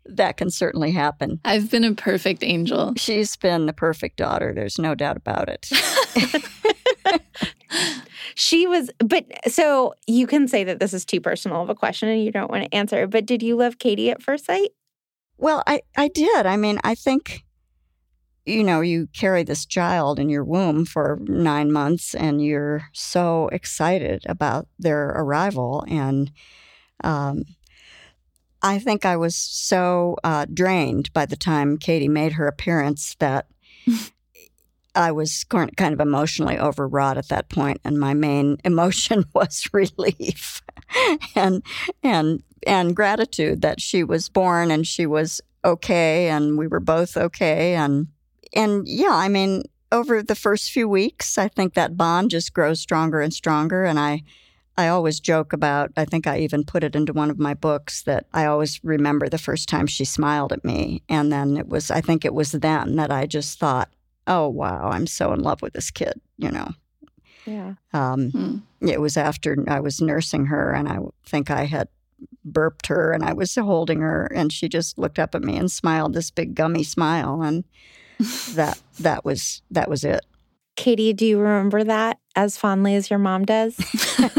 that 0.07 0.37
can 0.37 0.51
certainly 0.51 0.93
happen. 0.93 1.41
I've 1.45 1.71
been 1.71 1.85
a 1.85 1.95
perfect 1.95 2.43
angel. 2.43 2.95
She's 2.97 3.37
been 3.37 3.67
the 3.67 3.73
perfect 3.73 4.17
daughter. 4.17 4.53
There's 4.55 4.79
no 4.79 4.95
doubt 4.95 5.17
about 5.17 5.49
it. 5.49 5.71
she 8.35 8.67
was, 8.67 8.91
but 8.99 9.27
so 9.49 9.95
you 10.07 10.27
can 10.27 10.49
say 10.49 10.65
that 10.65 10.81
this 10.81 10.93
is 10.93 11.05
too 11.05 11.21
personal 11.21 11.63
of 11.63 11.71
a 11.71 11.75
question 11.75 12.09
and 12.09 12.25
you 12.25 12.33
don't 12.33 12.51
want 12.51 12.65
to 12.65 12.75
answer, 12.75 13.07
but 13.07 13.27
did 13.27 13.43
you 13.43 13.57
love 13.57 13.79
Katie 13.79 14.11
at 14.11 14.23
first 14.23 14.47
sight? 14.47 14.71
Well, 15.39 15.63
I, 15.67 15.83
I 15.97 16.09
did. 16.09 16.47
I 16.47 16.57
mean, 16.57 16.79
I 16.85 16.95
think, 16.95 17.45
you 18.45 18.65
know, 18.65 18.81
you 18.81 19.09
carry 19.13 19.43
this 19.45 19.65
child 19.65 20.19
in 20.19 20.29
your 20.29 20.45
womb 20.45 20.85
for 20.85 21.19
nine 21.23 21.71
months 21.71 22.15
and 22.15 22.45
you're 22.45 22.85
so 22.93 23.49
excited 23.53 24.25
about 24.27 24.67
their 24.79 25.09
arrival. 25.11 25.85
And, 25.89 26.33
um, 27.05 27.45
I 28.63 28.79
think 28.79 29.05
I 29.05 29.17
was 29.17 29.35
so 29.35 30.17
uh, 30.23 30.47
drained 30.53 31.13
by 31.13 31.27
the 31.27 31.37
time 31.37 31.79
Katie 31.79 32.09
made 32.09 32.35
her 32.35 32.47
appearance 32.47 33.17
that 33.19 33.47
I 34.95 35.11
was 35.11 35.45
kind 35.45 35.71
of 35.81 36.01
emotionally 36.01 36.59
overwrought 36.59 37.17
at 37.17 37.29
that 37.29 37.49
point, 37.49 37.81
and 37.85 37.99
my 37.99 38.15
main 38.15 38.59
emotion 38.65 39.25
was 39.35 39.69
relief 39.73 40.63
and 41.35 41.63
and 42.03 42.43
and 42.67 42.95
gratitude 42.95 43.63
that 43.63 43.81
she 43.81 44.05
was 44.05 44.29
born 44.29 44.71
and 44.71 44.87
she 44.87 45.07
was 45.07 45.41
okay, 45.65 46.29
and 46.29 46.59
we 46.59 46.67
were 46.67 46.81
both 46.81 47.17
okay, 47.17 47.75
and 47.75 48.09
and 48.55 48.87
yeah, 48.87 49.13
I 49.13 49.29
mean, 49.29 49.63
over 49.91 50.23
the 50.23 50.35
first 50.35 50.71
few 50.71 50.89
weeks, 50.89 51.39
I 51.39 51.49
think 51.49 51.75
that 51.75 51.97
bond 51.97 52.31
just 52.31 52.53
grows 52.53 52.81
stronger 52.81 53.21
and 53.21 53.33
stronger, 53.33 53.85
and 53.85 53.99
I 53.99 54.23
I 54.77 54.89
always 54.89 55.21
joke 55.21 55.53
about, 55.53 55.93
I 55.97 56.05
think 56.05 56.27
I 56.27 56.39
even 56.39 56.65
put 56.65 56.83
it 56.83 56.97
into 56.97 57.13
one 57.13 57.31
of 57.31 57.39
my 57.39 57.53
books 57.55 58.03
that 58.03 58.27
I 58.33 58.47
always 58.47 58.83
remember 58.83 59.29
the 59.29 59.39
first 59.39 59.69
time 59.69 59.87
she 59.87 60.05
smiled 60.05 60.53
at 60.53 60.65
me. 60.65 61.03
And 61.09 61.31
then 61.31 61.57
it 61.57 61.69
was, 61.69 61.91
I 61.91 62.01
think 62.01 62.25
it 62.25 62.33
was 62.33 62.53
then 62.53 62.97
that 62.97 63.13
I 63.13 63.27
just 63.27 63.59
thought, 63.59 63.91
oh, 64.27 64.49
wow, 64.49 64.89
I'm 64.89 65.07
so 65.07 65.33
in 65.33 65.41
love 65.41 65.61
with 65.61 65.75
this 65.75 65.91
kid, 65.91 66.21
you 66.39 66.51
know. 66.51 66.71
Yeah. 67.45 67.75
Um, 67.93 68.31
hmm. 68.31 68.57
It 68.89 69.01
was 69.01 69.17
after 69.17 69.63
I 69.69 69.81
was 69.81 70.01
nursing 70.01 70.47
her, 70.47 70.73
and 70.73 70.89
I 70.89 71.01
think 71.27 71.51
I 71.51 71.65
had 71.65 71.89
burped 72.45 72.87
her 72.87 73.13
and 73.13 73.25
I 73.25 73.33
was 73.33 73.55
holding 73.55 74.01
her, 74.01 74.27
and 74.27 74.53
she 74.53 74.69
just 74.69 74.97
looked 74.97 75.19
up 75.19 75.35
at 75.35 75.43
me 75.43 75.57
and 75.57 75.71
smiled 75.71 76.15
this 76.15 76.31
big 76.31 76.55
gummy 76.55 76.85
smile. 76.85 77.43
And 77.43 77.65
that, 78.55 78.81
that 79.01 79.25
was, 79.25 79.63
that 79.71 79.89
was 79.89 80.05
it. 80.05 80.25
Katie, 80.77 81.13
do 81.13 81.27
you 81.27 81.39
remember 81.39 81.85
that 81.85 82.19
as 82.35 82.57
fondly 82.57 82.95
as 82.95 83.11
your 83.11 83.19
mom 83.19 83.45
does? 83.45 83.79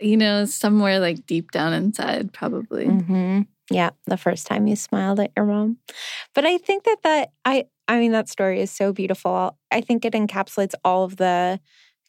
you 0.00 0.16
know, 0.16 0.44
somewhere 0.44 1.00
like 1.00 1.26
deep 1.26 1.50
down 1.50 1.72
inside, 1.72 2.32
probably. 2.32 2.86
Mm-hmm. 2.86 3.42
Yeah, 3.70 3.90
the 4.06 4.16
first 4.16 4.46
time 4.46 4.66
you 4.66 4.76
smiled 4.76 5.20
at 5.20 5.32
your 5.36 5.44
mom. 5.46 5.78
But 6.34 6.46
I 6.46 6.58
think 6.58 6.84
that 6.84 6.98
that 7.02 7.32
I 7.44 7.64
I 7.86 7.98
mean 7.98 8.12
that 8.12 8.28
story 8.28 8.60
is 8.60 8.70
so 8.70 8.92
beautiful. 8.92 9.58
I 9.70 9.80
think 9.80 10.04
it 10.04 10.14
encapsulates 10.14 10.74
all 10.84 11.04
of 11.04 11.16
the 11.16 11.60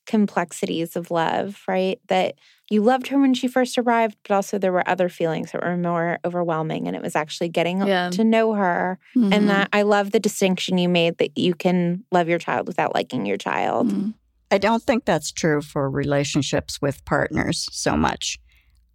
complexities 0.09 0.95
of 0.95 1.11
love, 1.11 1.61
right? 1.67 1.99
That 2.07 2.33
you 2.71 2.81
loved 2.81 3.07
her 3.07 3.19
when 3.19 3.35
she 3.35 3.47
first 3.47 3.77
arrived, 3.77 4.17
but 4.23 4.33
also 4.33 4.57
there 4.57 4.71
were 4.71 4.87
other 4.89 5.07
feelings 5.07 5.51
that 5.51 5.63
were 5.63 5.77
more 5.77 6.17
overwhelming. 6.25 6.87
And 6.87 6.95
it 6.95 7.01
was 7.03 7.15
actually 7.15 7.49
getting 7.49 7.85
yeah. 7.85 8.09
to 8.09 8.23
know 8.23 8.53
her. 8.53 8.97
Mm-hmm. 9.15 9.31
And 9.31 9.49
that 9.49 9.69
I 9.71 9.83
love 9.83 10.09
the 10.09 10.19
distinction 10.19 10.79
you 10.79 10.89
made 10.89 11.19
that 11.19 11.37
you 11.37 11.53
can 11.53 12.03
love 12.11 12.27
your 12.27 12.39
child 12.39 12.65
without 12.65 12.95
liking 12.95 13.27
your 13.27 13.37
child. 13.37 13.89
Mm-hmm. 13.91 14.09
I 14.49 14.57
don't 14.57 14.81
think 14.81 15.05
that's 15.05 15.31
true 15.31 15.61
for 15.61 15.87
relationships 15.87 16.81
with 16.81 17.05
partners 17.05 17.67
so 17.71 17.95
much. 17.95 18.39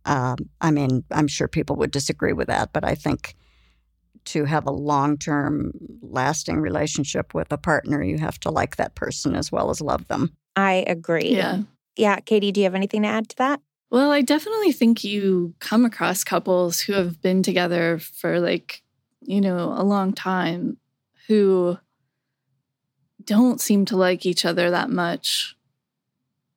Um, 0.04 0.36
I 0.60 0.72
mean, 0.72 1.04
I'm 1.12 1.28
sure 1.28 1.46
people 1.46 1.76
would 1.76 1.92
disagree 1.92 2.32
with 2.32 2.48
that, 2.48 2.72
but 2.72 2.84
I 2.84 2.96
think 2.96 3.36
to 4.24 4.46
have 4.46 4.66
a 4.66 4.72
long 4.72 5.16
term, 5.16 5.70
lasting 6.02 6.60
relationship 6.60 7.34
with 7.34 7.52
a 7.52 7.58
partner, 7.58 8.02
you 8.02 8.18
have 8.18 8.40
to 8.40 8.50
like 8.50 8.76
that 8.76 8.96
person 8.96 9.36
as 9.36 9.52
well 9.52 9.70
as 9.70 9.80
love 9.80 10.08
them. 10.08 10.36
I 10.56 10.84
agree. 10.86 11.30
Yeah. 11.30 11.62
Yeah. 11.96 12.16
Katie, 12.20 12.52
do 12.52 12.60
you 12.60 12.64
have 12.64 12.74
anything 12.74 13.02
to 13.02 13.08
add 13.08 13.28
to 13.30 13.36
that? 13.36 13.60
Well, 13.90 14.10
I 14.10 14.22
definitely 14.22 14.72
think 14.72 15.04
you 15.04 15.54
come 15.60 15.84
across 15.84 16.24
couples 16.24 16.80
who 16.80 16.94
have 16.94 17.22
been 17.22 17.42
together 17.42 17.98
for 17.98 18.40
like, 18.40 18.82
you 19.20 19.40
know, 19.40 19.72
a 19.76 19.84
long 19.84 20.12
time 20.12 20.78
who 21.28 21.78
don't 23.24 23.60
seem 23.60 23.84
to 23.86 23.96
like 23.96 24.26
each 24.26 24.44
other 24.44 24.70
that 24.70 24.90
much. 24.90 25.56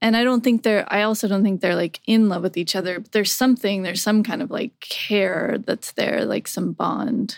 And 0.01 0.15
I 0.15 0.23
don't 0.23 0.43
think 0.43 0.63
they're, 0.63 0.91
I 0.91 1.03
also 1.03 1.27
don't 1.27 1.43
think 1.43 1.61
they're 1.61 1.75
like 1.75 2.01
in 2.05 2.29
love 2.29 2.43
with 2.43 2.57
each 2.57 2.75
other, 2.75 2.99
but 2.99 3.11
there's 3.11 3.31
something, 3.31 3.83
there's 3.83 4.01
some 4.01 4.23
kind 4.23 4.41
of 4.41 4.51
like 4.51 4.79
care 4.79 5.57
that's 5.65 5.91
there, 5.93 6.25
like 6.25 6.47
some 6.47 6.71
bond. 6.71 7.37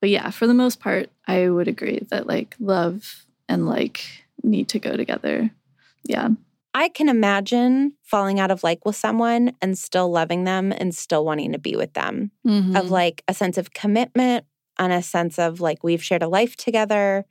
But 0.00 0.10
yeah, 0.10 0.30
for 0.30 0.46
the 0.46 0.54
most 0.54 0.80
part, 0.80 1.10
I 1.26 1.48
would 1.48 1.68
agree 1.68 2.00
that 2.10 2.26
like 2.26 2.56
love 2.58 3.24
and 3.48 3.66
like 3.66 4.23
need 4.44 4.68
to 4.68 4.78
go 4.78 4.96
together. 4.96 5.50
Yeah. 6.04 6.28
I 6.76 6.88
can 6.88 7.08
imagine 7.08 7.92
falling 8.02 8.40
out 8.40 8.50
of 8.50 8.62
like 8.64 8.84
with 8.84 8.96
someone 8.96 9.52
and 9.62 9.78
still 9.78 10.10
loving 10.10 10.44
them 10.44 10.72
and 10.72 10.94
still 10.94 11.24
wanting 11.24 11.52
to 11.52 11.58
be 11.58 11.76
with 11.76 11.92
them. 11.94 12.32
Mm-hmm. 12.46 12.74
Of 12.76 12.90
like 12.90 13.22
a 13.28 13.34
sense 13.34 13.58
of 13.58 13.72
commitment 13.72 14.44
and 14.78 14.92
a 14.92 15.02
sense 15.02 15.38
of 15.38 15.60
like 15.60 15.84
we've 15.84 16.02
shared 16.02 16.22
a 16.24 16.28
life 16.28 16.56
together. 16.56 17.24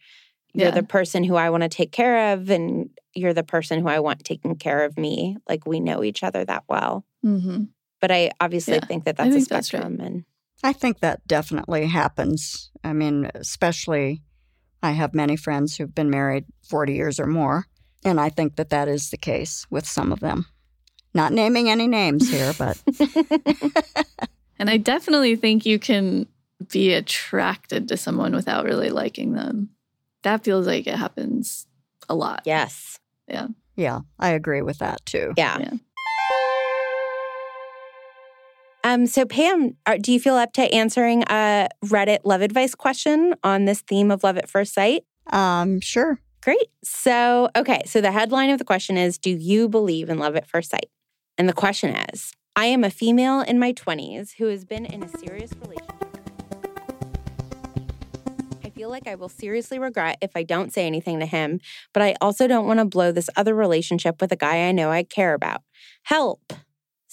you're 0.53 0.69
Yeah. 0.69 0.73
the 0.75 0.83
person 0.83 1.23
who 1.25 1.35
I 1.35 1.49
want 1.49 1.63
to 1.63 1.69
take 1.69 1.91
care 1.91 2.33
of, 2.33 2.49
and 2.49 2.89
you're 3.13 3.33
the 3.33 3.43
person 3.43 3.81
who 3.81 3.87
I 3.89 3.99
want 3.99 4.23
taking 4.23 4.55
care 4.55 4.85
of 4.85 4.97
me. 4.97 5.35
Like 5.49 5.65
we 5.67 5.79
know 5.81 6.03
each 6.03 6.23
other 6.23 6.45
that 6.45 6.63
well. 6.69 7.05
Mm-hmm. 7.25 7.63
But 7.99 8.11
I 8.11 8.31
obviously 8.39 8.75
Yeah, 8.75 8.85
think 8.85 9.03
that 9.05 9.17
that's 9.17 9.33
think 9.33 9.45
a 9.47 9.49
that's 9.49 9.73
right. 9.73 9.81
spectrum. 9.81 9.99
and 9.99 10.23
I 10.63 10.71
think 10.71 10.99
that 11.01 11.27
definitely 11.27 11.87
happens. 11.87 12.71
I 12.83 12.93
mean, 12.93 13.29
especially 13.35 14.21
I 14.83 14.91
have 14.91 15.15
many 15.15 15.35
friends 15.35 15.77
who've 15.77 15.95
been 15.95 16.09
married 16.09 16.45
40 16.69 16.93
years 16.93 17.19
or 17.19 17.25
more, 17.25 17.65
and 18.03 18.19
I 18.19 18.29
think 18.29 18.57
that 18.57 18.69
that 18.69 18.87
is 18.87 19.09
the 19.09 19.17
case 19.17 19.65
with 19.69 19.87
some 19.87 20.11
of 20.11 20.19
them. 20.19 20.45
Not 21.13 21.31
naming 21.31 21.69
any 21.69 21.87
names 21.87 22.29
here, 22.29 22.53
but 22.57 22.77
And 24.59 24.69
I 24.69 24.77
definitely 24.77 25.35
think 25.35 25.65
you 25.65 25.79
can 25.79 26.27
be 26.71 26.93
attracted 26.93 27.87
to 27.89 27.97
someone 27.97 28.33
without 28.33 28.65
really 28.65 28.89
liking 28.89 29.33
them. 29.33 29.69
That 30.21 30.43
feels 30.43 30.67
like 30.67 30.87
it 30.87 30.95
happens 30.95 31.67
a 32.07 32.15
lot. 32.15 32.43
yes. 32.45 32.99
yeah, 33.27 33.47
Yeah, 33.75 33.99
I 34.19 34.29
agree 34.29 34.61
with 34.61 34.77
that 34.79 35.05
too. 35.05 35.33
Yeah. 35.35 35.59
Yeah. 35.59 35.73
Um, 38.93 39.07
so 39.07 39.25
Pam, 39.25 39.75
are, 39.87 39.97
do 39.97 40.11
you 40.11 40.19
feel 40.19 40.35
up 40.35 40.53
to 40.53 40.61
answering 40.61 41.23
a 41.23 41.67
Reddit 41.85 42.19
love 42.25 42.41
advice 42.41 42.75
question 42.75 43.33
on 43.43 43.65
this 43.65 43.81
theme 43.81 44.11
of 44.11 44.23
love 44.23 44.37
at 44.37 44.47
first 44.47 44.73
sight? 44.73 45.03
Um, 45.31 45.79
sure. 45.79 46.19
Great. 46.43 46.67
So, 46.83 47.49
okay. 47.55 47.81
So 47.85 48.01
the 48.01 48.11
headline 48.11 48.51
of 48.51 48.59
the 48.59 48.65
question 48.65 48.97
is 48.97 49.17
Do 49.17 49.31
you 49.31 49.67
believe 49.67 50.09
in 50.09 50.19
love 50.19 50.35
at 50.35 50.47
first 50.47 50.69
sight? 50.69 50.91
And 51.39 51.49
the 51.49 51.53
question 51.53 51.95
is 52.13 52.33
I 52.55 52.65
am 52.65 52.83
a 52.83 52.91
female 52.91 53.41
in 53.41 53.57
my 53.57 53.73
20s 53.73 54.33
who 54.37 54.45
has 54.45 54.63
been 54.63 54.85
in 54.85 55.01
a 55.01 55.09
serious 55.17 55.51
relationship. 55.53 56.05
I 58.63 58.69
feel 58.69 58.89
like 58.89 59.07
I 59.07 59.15
will 59.15 59.29
seriously 59.29 59.79
regret 59.79 60.17
if 60.21 60.31
I 60.35 60.43
don't 60.43 60.71
say 60.71 60.85
anything 60.85 61.19
to 61.19 61.25
him, 61.25 61.61
but 61.93 62.03
I 62.03 62.15
also 62.21 62.47
don't 62.47 62.67
want 62.67 62.79
to 62.79 62.85
blow 62.85 63.11
this 63.11 63.29
other 63.35 63.55
relationship 63.55 64.21
with 64.21 64.31
a 64.31 64.35
guy 64.35 64.67
I 64.67 64.71
know 64.71 64.91
I 64.91 65.01
care 65.01 65.33
about. 65.33 65.61
Help. 66.03 66.53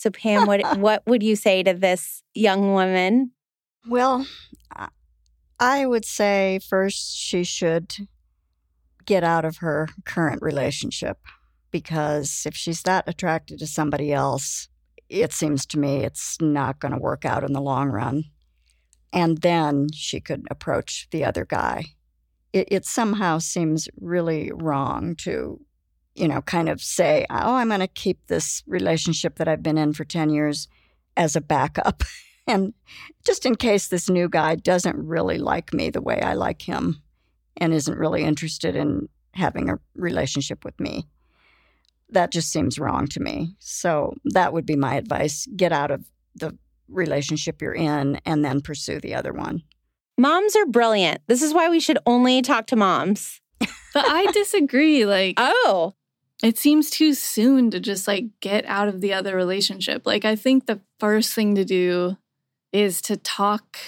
So, 0.01 0.11
Pam, 0.11 0.47
what, 0.47 0.79
what 0.79 1.03
would 1.07 1.23
you 1.23 1.37
say 1.37 1.63
to 1.63 1.75
this 1.75 2.23
young 2.33 2.73
woman? 2.73 3.33
Well, 3.87 4.27
I- 5.59 5.87
would 5.87 6.07
say 6.07 6.59
first 6.67 7.15
she 7.15 7.45
should 7.45 7.95
get 9.05 9.23
out 9.23 9.45
of 9.45 9.59
her 9.59 9.89
current 10.07 10.41
relationship 10.41 11.19
because 11.71 12.45
if 12.47 12.57
she's 12.57 12.81
that 12.83 13.05
attracted 13.07 13.59
to 13.59 13.67
somebody 13.67 14.11
else, 14.11 14.69
it 15.11 15.35
seems 15.35 15.67
to 15.67 15.79
me 15.79 15.99
it's 15.99 16.39
not 16.41 16.81
going 16.81 16.93
to 16.93 16.99
work 16.99 17.27
out 17.27 17.45
in 17.45 17.53
the 17.53 17.61
long 17.61 17.91
run. 17.91 18.25
And 19.13 19.39
then 19.43 19.89
she 19.93 20.19
could 20.19 20.47
approach 20.51 21.09
the 21.11 21.27
other 21.27 21.45
guy. 21.45 21.85
It, 22.55 22.69
it 22.71 22.85
somehow 22.87 23.39
seems 23.39 23.87
really 24.01 24.51
wrong 24.55 25.15
to, 25.17 25.61
you 26.21 26.29
know, 26.29 26.43
kind 26.43 26.69
of 26.69 26.83
say, 26.83 27.25
oh, 27.31 27.55
I'm 27.55 27.69
going 27.69 27.81
to 27.81 27.89
keep 27.89 28.27
this 28.27 28.63
relationship 28.67 29.37
that 29.37 29.49
I've 29.49 29.63
been 29.63 29.79
in 29.79 29.95
for 29.95 30.05
10 30.05 30.29
years 30.29 30.69
as 31.17 31.35
a 31.35 31.41
backup. 31.41 32.03
and 32.47 32.75
just 33.25 33.47
in 33.47 33.55
case 33.55 33.89
this 33.89 34.11
new 34.11 34.29
guy 34.29 34.55
doesn't 34.55 34.97
really 34.97 35.39
like 35.39 35.73
me 35.73 35.89
the 35.89 36.03
way 36.03 36.21
I 36.21 36.35
like 36.35 36.63
him 36.63 37.03
and 37.57 37.73
isn't 37.73 37.97
really 37.97 38.23
interested 38.23 38.77
in 38.77 39.09
having 39.33 39.71
a 39.71 39.79
relationship 39.95 40.63
with 40.63 40.79
me. 40.79 41.07
That 42.11 42.33
just 42.33 42.53
seems 42.53 42.79
wrong 42.79 43.07
to 43.09 43.21
me. 43.21 43.55
So 43.59 44.15
that 44.25 44.53
would 44.53 44.67
be 44.67 44.77
my 44.77 44.97
advice. 44.97 45.49
Get 45.57 45.73
out 45.73 45.91
of 45.91 46.05
the 46.35 46.57
relationship 46.89 47.63
you're 47.63 47.73
in 47.73 48.21
and 48.27 48.45
then 48.45 48.61
pursue 48.61 49.01
the 49.01 49.15
other 49.15 49.33
one. 49.33 49.63
Moms 50.19 50.55
are 50.55 50.67
brilliant. 50.67 51.23
This 51.29 51.41
is 51.41 51.55
why 51.55 51.71
we 51.71 51.81
should 51.81 51.99
only 52.05 52.43
talk 52.43 52.67
to 52.67 52.77
moms. 52.77 53.41
But 53.93 54.05
I 54.07 54.27
disagree. 54.33 55.05
Like, 55.05 55.35
Oh, 55.39 55.95
it 56.43 56.59
seems 56.59 56.91
too 56.91 57.15
soon 57.15 57.71
to 57.71 57.81
just 57.81 58.09
like 58.09 58.27
get 58.41 58.65
out 58.67 58.89
of 58.89 59.01
the 59.01 59.13
other 59.13 59.37
relationship. 59.37 60.07
Like, 60.07 60.25
I 60.25 60.37
think 60.37 60.67
the 60.67 60.81
first 60.99 61.35
thing 61.35 61.55
to 61.55 61.65
do 61.65 62.17
is 62.73 63.03
to 63.03 63.17
talk 63.17 63.79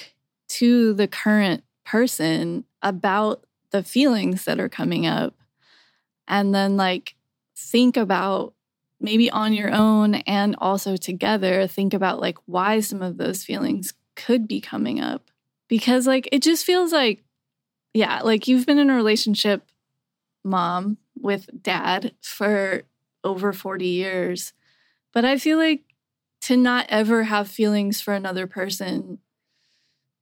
to 0.48 0.92
the 0.92 1.08
current 1.08 1.64
person 1.84 2.64
about 2.82 3.44
the 3.70 3.82
feelings 3.82 4.44
that 4.44 4.60
are 4.60 4.68
coming 4.68 5.06
up 5.06 5.34
and 6.28 6.54
then 6.54 6.76
like 6.76 7.14
think 7.56 7.96
about 7.96 8.54
maybe 9.00 9.30
on 9.30 9.52
your 9.52 9.72
own 9.72 10.14
and 10.14 10.54
also 10.58 10.96
together 10.96 11.66
think 11.66 11.94
about 11.94 12.20
like 12.20 12.36
why 12.46 12.80
some 12.80 13.02
of 13.02 13.16
those 13.16 13.42
feelings 13.44 13.94
could 14.14 14.46
be 14.46 14.60
coming 14.60 15.00
up 15.00 15.30
because 15.68 16.06
like 16.06 16.28
it 16.32 16.42
just 16.42 16.64
feels 16.64 16.92
like 16.92 17.24
yeah 17.94 18.20
like 18.20 18.46
you've 18.46 18.66
been 18.66 18.78
in 18.78 18.90
a 18.90 18.94
relationship 18.94 19.62
mom 20.44 20.98
with 21.22 21.48
dad 21.62 22.12
for 22.20 22.82
over 23.24 23.52
40 23.52 23.86
years 23.86 24.52
but 25.12 25.24
i 25.24 25.38
feel 25.38 25.58
like 25.58 25.82
to 26.40 26.56
not 26.56 26.86
ever 26.88 27.24
have 27.24 27.48
feelings 27.48 28.00
for 28.00 28.14
another 28.14 28.46
person 28.46 29.18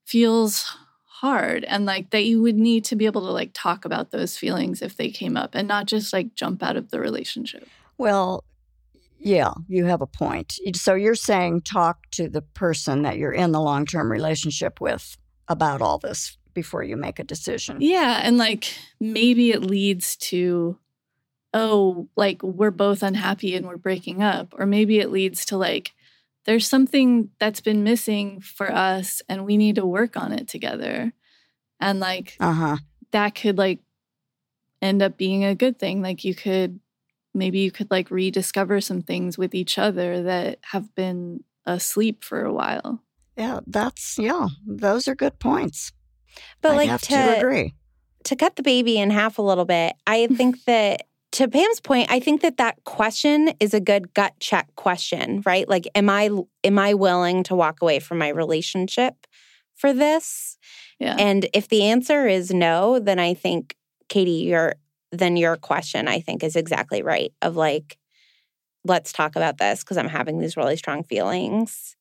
feels 0.04 0.76
hard 1.06 1.64
and 1.64 1.84
like 1.86 2.10
that 2.10 2.24
you 2.24 2.40
would 2.40 2.56
need 2.56 2.84
to 2.84 2.96
be 2.96 3.06
able 3.06 3.22
to 3.22 3.30
like 3.30 3.50
talk 3.52 3.84
about 3.84 4.10
those 4.10 4.36
feelings 4.36 4.82
if 4.82 4.96
they 4.96 5.10
came 5.10 5.36
up 5.36 5.50
and 5.54 5.68
not 5.68 5.86
just 5.86 6.12
like 6.12 6.34
jump 6.34 6.62
out 6.62 6.76
of 6.76 6.90
the 6.90 7.00
relationship 7.00 7.68
Well, 7.98 8.44
yeah, 9.20 9.52
you 9.68 9.84
have 9.84 10.00
a 10.00 10.06
point. 10.06 10.58
So 10.74 10.94
you're 10.94 11.14
saying 11.14 11.62
talk 11.62 12.10
to 12.12 12.28
the 12.28 12.40
person 12.40 13.02
that 13.02 13.18
you're 13.18 13.32
in 13.32 13.52
the 13.52 13.60
long 13.60 13.84
term 13.84 14.10
relationship 14.10 14.80
with 14.80 15.18
about 15.46 15.82
all 15.82 15.98
this 15.98 16.38
before 16.54 16.82
you 16.82 16.96
make 16.96 17.18
a 17.18 17.24
decision. 17.24 17.76
Yeah. 17.80 18.20
And 18.24 18.38
like 18.38 18.72
maybe 18.98 19.50
it 19.50 19.62
leads 19.62 20.16
to, 20.16 20.78
oh, 21.52 22.08
like 22.16 22.42
we're 22.42 22.70
both 22.70 23.02
unhappy 23.02 23.54
and 23.56 23.66
we're 23.66 23.76
breaking 23.76 24.22
up. 24.22 24.54
Or 24.58 24.66
maybe 24.66 24.98
it 25.00 25.10
leads 25.10 25.44
to 25.46 25.56
like, 25.56 25.92
there's 26.44 26.66
something 26.68 27.30
that's 27.38 27.60
been 27.60 27.82
missing 27.84 28.40
for 28.40 28.72
us 28.72 29.20
and 29.28 29.44
we 29.44 29.56
need 29.56 29.74
to 29.76 29.84
work 29.86 30.16
on 30.16 30.32
it 30.32 30.48
together. 30.48 31.12
And 31.80 31.98
like 32.00 32.36
Uh 32.40 32.52
huh. 32.52 32.76
that 33.10 33.34
could 33.34 33.58
like 33.58 33.80
end 34.80 35.02
up 35.02 35.16
being 35.16 35.44
a 35.44 35.54
good 35.54 35.78
thing. 35.78 36.02
Like 36.02 36.24
you 36.24 36.34
could, 36.34 36.80
maybe 37.34 37.58
you 37.58 37.70
could 37.70 37.90
like 37.90 38.10
rediscover 38.10 38.80
some 38.80 39.02
things 39.02 39.36
with 39.36 39.54
each 39.54 39.76
other 39.78 40.22
that 40.22 40.58
have 40.70 40.94
been 40.94 41.44
asleep 41.66 42.24
for 42.24 42.44
a 42.44 42.52
while. 42.52 43.02
Yeah, 43.36 43.60
that's, 43.66 44.18
yeah, 44.18 44.48
those 44.66 45.08
are 45.08 45.14
good 45.14 45.38
points. 45.38 45.92
but 46.62 46.72
I 46.72 46.76
like 46.76 46.88
have 46.90 47.00
to, 47.02 47.08
to 47.08 47.38
agree. 47.38 47.74
to 48.24 48.36
cut 48.36 48.56
the 48.56 48.62
baby 48.62 48.98
in 48.98 49.10
half 49.10 49.38
a 49.38 49.42
little 49.42 49.64
bit, 49.64 49.94
I 50.06 50.26
think 50.36 50.64
that 50.64 51.06
to 51.40 51.48
Pam's 51.48 51.80
point, 51.80 52.10
I 52.10 52.20
think 52.20 52.42
that 52.42 52.58
that 52.58 52.84
question 52.84 53.54
is 53.60 53.72
a 53.72 53.80
good 53.80 54.12
gut 54.12 54.34
check 54.40 54.68
question, 54.76 55.42
right? 55.46 55.66
Like, 55.66 55.88
am 55.94 56.10
I 56.10 56.28
am 56.64 56.78
I 56.78 56.92
willing 56.92 57.44
to 57.44 57.54
walk 57.54 57.80
away 57.80 57.98
from 57.98 58.18
my 58.18 58.28
relationship 58.28 59.26
for 59.74 59.94
this? 59.94 60.58
Yeah. 60.98 61.16
And 61.18 61.48
if 61.54 61.68
the 61.68 61.84
answer 61.84 62.26
is 62.26 62.50
no, 62.50 62.98
then 62.98 63.18
I 63.18 63.32
think 63.32 63.74
Katie, 64.10 64.44
your 64.48 64.74
then 65.12 65.38
your 65.38 65.56
question 65.56 66.08
I 66.08 66.20
think 66.20 66.44
is 66.44 66.56
exactly 66.56 67.02
right. 67.02 67.32
Of 67.40 67.56
like, 67.56 67.96
let's 68.84 69.10
talk 69.10 69.34
about 69.34 69.56
this 69.56 69.82
because 69.82 69.96
I'm 69.96 70.08
having 70.08 70.40
these 70.40 70.58
really 70.58 70.76
strong 70.76 71.04
feelings. 71.04 71.96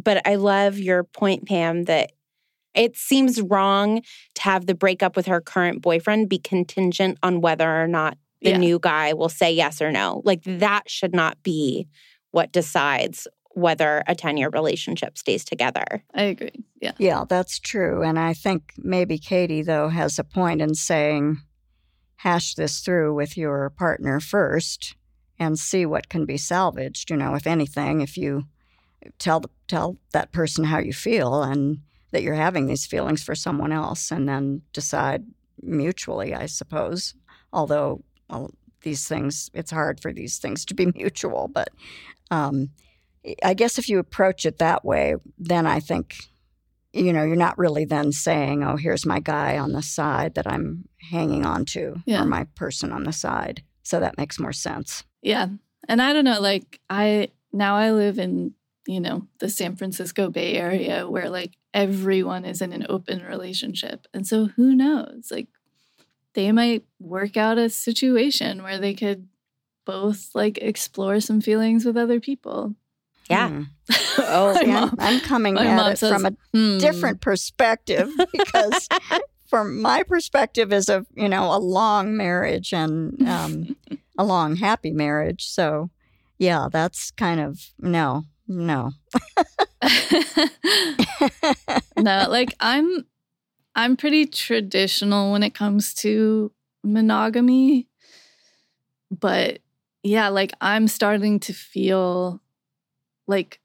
But 0.00 0.24
I 0.24 0.36
love 0.36 0.78
your 0.78 1.02
point, 1.02 1.48
Pam, 1.48 1.86
that 1.86 2.12
it 2.76 2.96
seems 2.96 3.42
wrong 3.42 4.02
to 4.36 4.42
have 4.42 4.66
the 4.66 4.74
breakup 4.74 5.16
with 5.16 5.26
her 5.26 5.40
current 5.40 5.82
boyfriend 5.82 6.28
be 6.28 6.38
contingent 6.38 7.18
on 7.24 7.40
whether 7.40 7.68
or 7.68 7.88
not 7.88 8.16
the 8.42 8.50
Yeah. 8.50 8.56
new 8.58 8.78
guy 8.78 9.12
will 9.12 9.28
say 9.28 9.52
yes 9.52 9.80
or 9.80 9.90
no. 9.92 10.22
Like 10.24 10.42
that 10.44 10.90
should 10.90 11.14
not 11.14 11.42
be 11.42 11.88
what 12.30 12.52
decides 12.52 13.28
whether 13.54 14.02
a 14.06 14.14
10 14.14 14.36
year 14.36 14.48
relationship 14.48 15.18
stays 15.18 15.44
together. 15.44 16.02
I 16.14 16.22
agree. 16.22 16.64
Yeah. 16.80 16.92
Yeah, 16.98 17.24
that's 17.28 17.58
true. 17.58 18.02
And 18.02 18.18
I 18.18 18.32
think 18.34 18.72
maybe 18.78 19.18
Katie, 19.18 19.62
though, 19.62 19.88
has 19.88 20.18
a 20.18 20.24
point 20.24 20.60
in 20.62 20.74
saying, 20.74 21.38
hash 22.16 22.54
this 22.54 22.80
through 22.80 23.14
with 23.14 23.36
your 23.36 23.70
partner 23.70 24.20
first 24.20 24.94
and 25.38 25.58
see 25.58 25.84
what 25.84 26.08
can 26.08 26.24
be 26.24 26.36
salvaged. 26.38 27.10
You 27.10 27.16
know, 27.16 27.34
if 27.34 27.46
anything, 27.46 28.00
if 28.00 28.16
you 28.16 28.44
tell 29.18 29.40
the, 29.40 29.50
tell 29.68 29.98
that 30.12 30.32
person 30.32 30.64
how 30.64 30.78
you 30.78 30.92
feel 30.92 31.42
and 31.42 31.78
that 32.12 32.22
you're 32.22 32.34
having 32.34 32.66
these 32.66 32.86
feelings 32.86 33.22
for 33.22 33.34
someone 33.34 33.72
else, 33.72 34.10
and 34.12 34.28
then 34.28 34.62
decide 34.72 35.24
mutually, 35.62 36.34
I 36.34 36.46
suppose. 36.46 37.14
Although, 37.52 38.04
well, 38.32 38.50
these 38.82 39.06
things, 39.06 39.50
it's 39.54 39.70
hard 39.70 40.00
for 40.00 40.12
these 40.12 40.38
things 40.38 40.64
to 40.66 40.74
be 40.74 40.86
mutual, 40.94 41.48
but 41.48 41.68
um, 42.30 42.70
I 43.44 43.54
guess 43.54 43.78
if 43.78 43.88
you 43.88 43.98
approach 43.98 44.44
it 44.46 44.58
that 44.58 44.84
way, 44.84 45.14
then 45.38 45.66
I 45.66 45.78
think 45.80 46.16
you 46.94 47.10
know, 47.14 47.22
you're 47.24 47.36
not 47.36 47.56
really 47.56 47.86
then 47.86 48.12
saying, 48.12 48.62
oh, 48.62 48.76
here's 48.76 49.06
my 49.06 49.18
guy 49.18 49.56
on 49.56 49.72
the 49.72 49.80
side 49.80 50.34
that 50.34 50.46
I'm 50.46 50.84
hanging 51.10 51.46
on 51.46 51.64
to 51.66 51.96
Yeah. 52.04 52.20
or 52.22 52.26
my 52.26 52.44
person 52.54 52.92
on 52.92 53.04
the 53.04 53.14
side. 53.14 53.62
So 53.82 53.98
that 54.00 54.18
makes 54.18 54.38
more 54.38 54.52
sense. 54.52 55.02
Yeah. 55.22 55.46
And 55.88 56.02
I 56.02 56.12
don't 56.12 56.26
know, 56.26 56.38
like 56.38 56.80
I 56.90 57.30
now 57.50 57.76
I 57.76 57.92
live 57.92 58.18
in, 58.18 58.52
you 58.86 59.00
know, 59.00 59.26
the 59.38 59.48
San 59.48 59.74
Francisco 59.76 60.28
Bay 60.28 60.52
Area 60.58 61.08
where 61.08 61.30
like 61.30 61.54
everyone 61.72 62.44
is 62.44 62.60
in 62.60 62.74
an 62.74 62.84
open 62.90 63.22
relationship. 63.22 64.06
And 64.12 64.26
so 64.26 64.48
who 64.56 64.74
knows? 64.74 65.30
Like 65.30 65.48
they 66.34 66.52
might 66.52 66.84
work 66.98 67.36
out 67.36 67.58
a 67.58 67.68
situation 67.68 68.62
where 68.62 68.78
they 68.78 68.94
could 68.94 69.28
both 69.84 70.30
like 70.34 70.58
explore 70.58 71.20
some 71.20 71.40
feelings 71.40 71.84
with 71.84 71.96
other 71.96 72.20
people. 72.20 72.74
Yeah. 73.28 73.48
Hmm. 73.48 73.62
oh, 74.18 74.54
See, 74.58 74.66
My 74.66 74.74
I'm, 74.76 74.80
mom- 74.80 74.96
I'm 74.98 75.20
coming 75.20 75.58
at 75.58 75.92
it 75.92 75.98
says, 75.98 76.12
from 76.12 76.26
a 76.26 76.32
"Hmm." 76.54 76.78
different 76.78 77.20
perspective 77.20 78.10
because 78.32 78.88
from 79.46 79.80
my 79.80 80.02
perspective 80.02 80.72
is 80.72 80.88
a 80.88 81.04
you 81.14 81.28
know 81.28 81.54
a 81.54 81.58
long 81.58 82.16
marriage 82.16 82.72
and 82.72 83.20
um, 83.28 83.76
a 84.18 84.24
long 84.24 84.56
happy 84.56 84.90
marriage 84.92 85.46
so 85.48 85.90
yeah 86.38 86.68
that's 86.70 87.10
kind 87.12 87.40
of 87.40 87.70
no 87.78 88.24
no 88.48 88.92
no, 91.96 92.26
like 92.28 92.54
I'm 92.60 93.06
I'm 93.74 93.96
pretty 93.96 94.26
traditional 94.26 95.32
when 95.32 95.42
it 95.42 95.54
comes 95.54 95.94
to 95.94 96.52
monogamy. 96.84 97.88
But 99.10 99.60
yeah, 100.02 100.28
like 100.28 100.52
I'm 100.60 100.88
starting 100.88 101.40
to 101.40 101.52
feel 101.52 102.40
like 103.26 103.60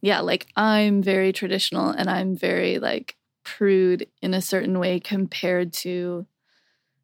yeah, 0.00 0.20
like 0.20 0.46
I'm 0.56 1.02
very 1.02 1.32
traditional 1.32 1.90
and 1.90 2.08
I'm 2.08 2.36
very 2.36 2.78
like 2.78 3.16
prude 3.42 4.06
in 4.22 4.34
a 4.34 4.40
certain 4.40 4.78
way 4.78 5.00
compared 5.00 5.72
to 5.72 6.26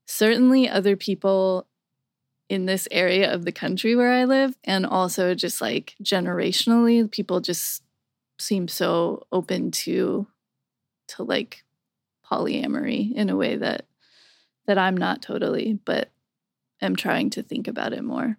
certainly 0.06 0.68
other 0.68 0.96
people 0.96 1.66
in 2.48 2.66
this 2.66 2.86
area 2.90 3.32
of 3.32 3.44
the 3.44 3.52
country 3.52 3.96
where 3.96 4.12
I 4.12 4.24
live 4.26 4.56
and 4.62 4.84
also 4.84 5.34
just 5.34 5.60
like 5.60 5.94
generationally 6.02 7.10
people 7.10 7.40
just 7.40 7.82
seem 8.38 8.68
so 8.68 9.26
open 9.32 9.70
to 9.70 10.26
to 11.08 11.22
like 11.22 11.63
polyamory 12.30 13.12
in 13.14 13.30
a 13.30 13.36
way 13.36 13.56
that 13.56 13.86
that 14.66 14.78
I'm 14.78 14.96
not 14.96 15.22
totally 15.22 15.78
but 15.84 16.10
am 16.80 16.96
trying 16.96 17.30
to 17.30 17.42
think 17.42 17.68
about 17.68 17.92
it 17.92 18.02
more. 18.02 18.38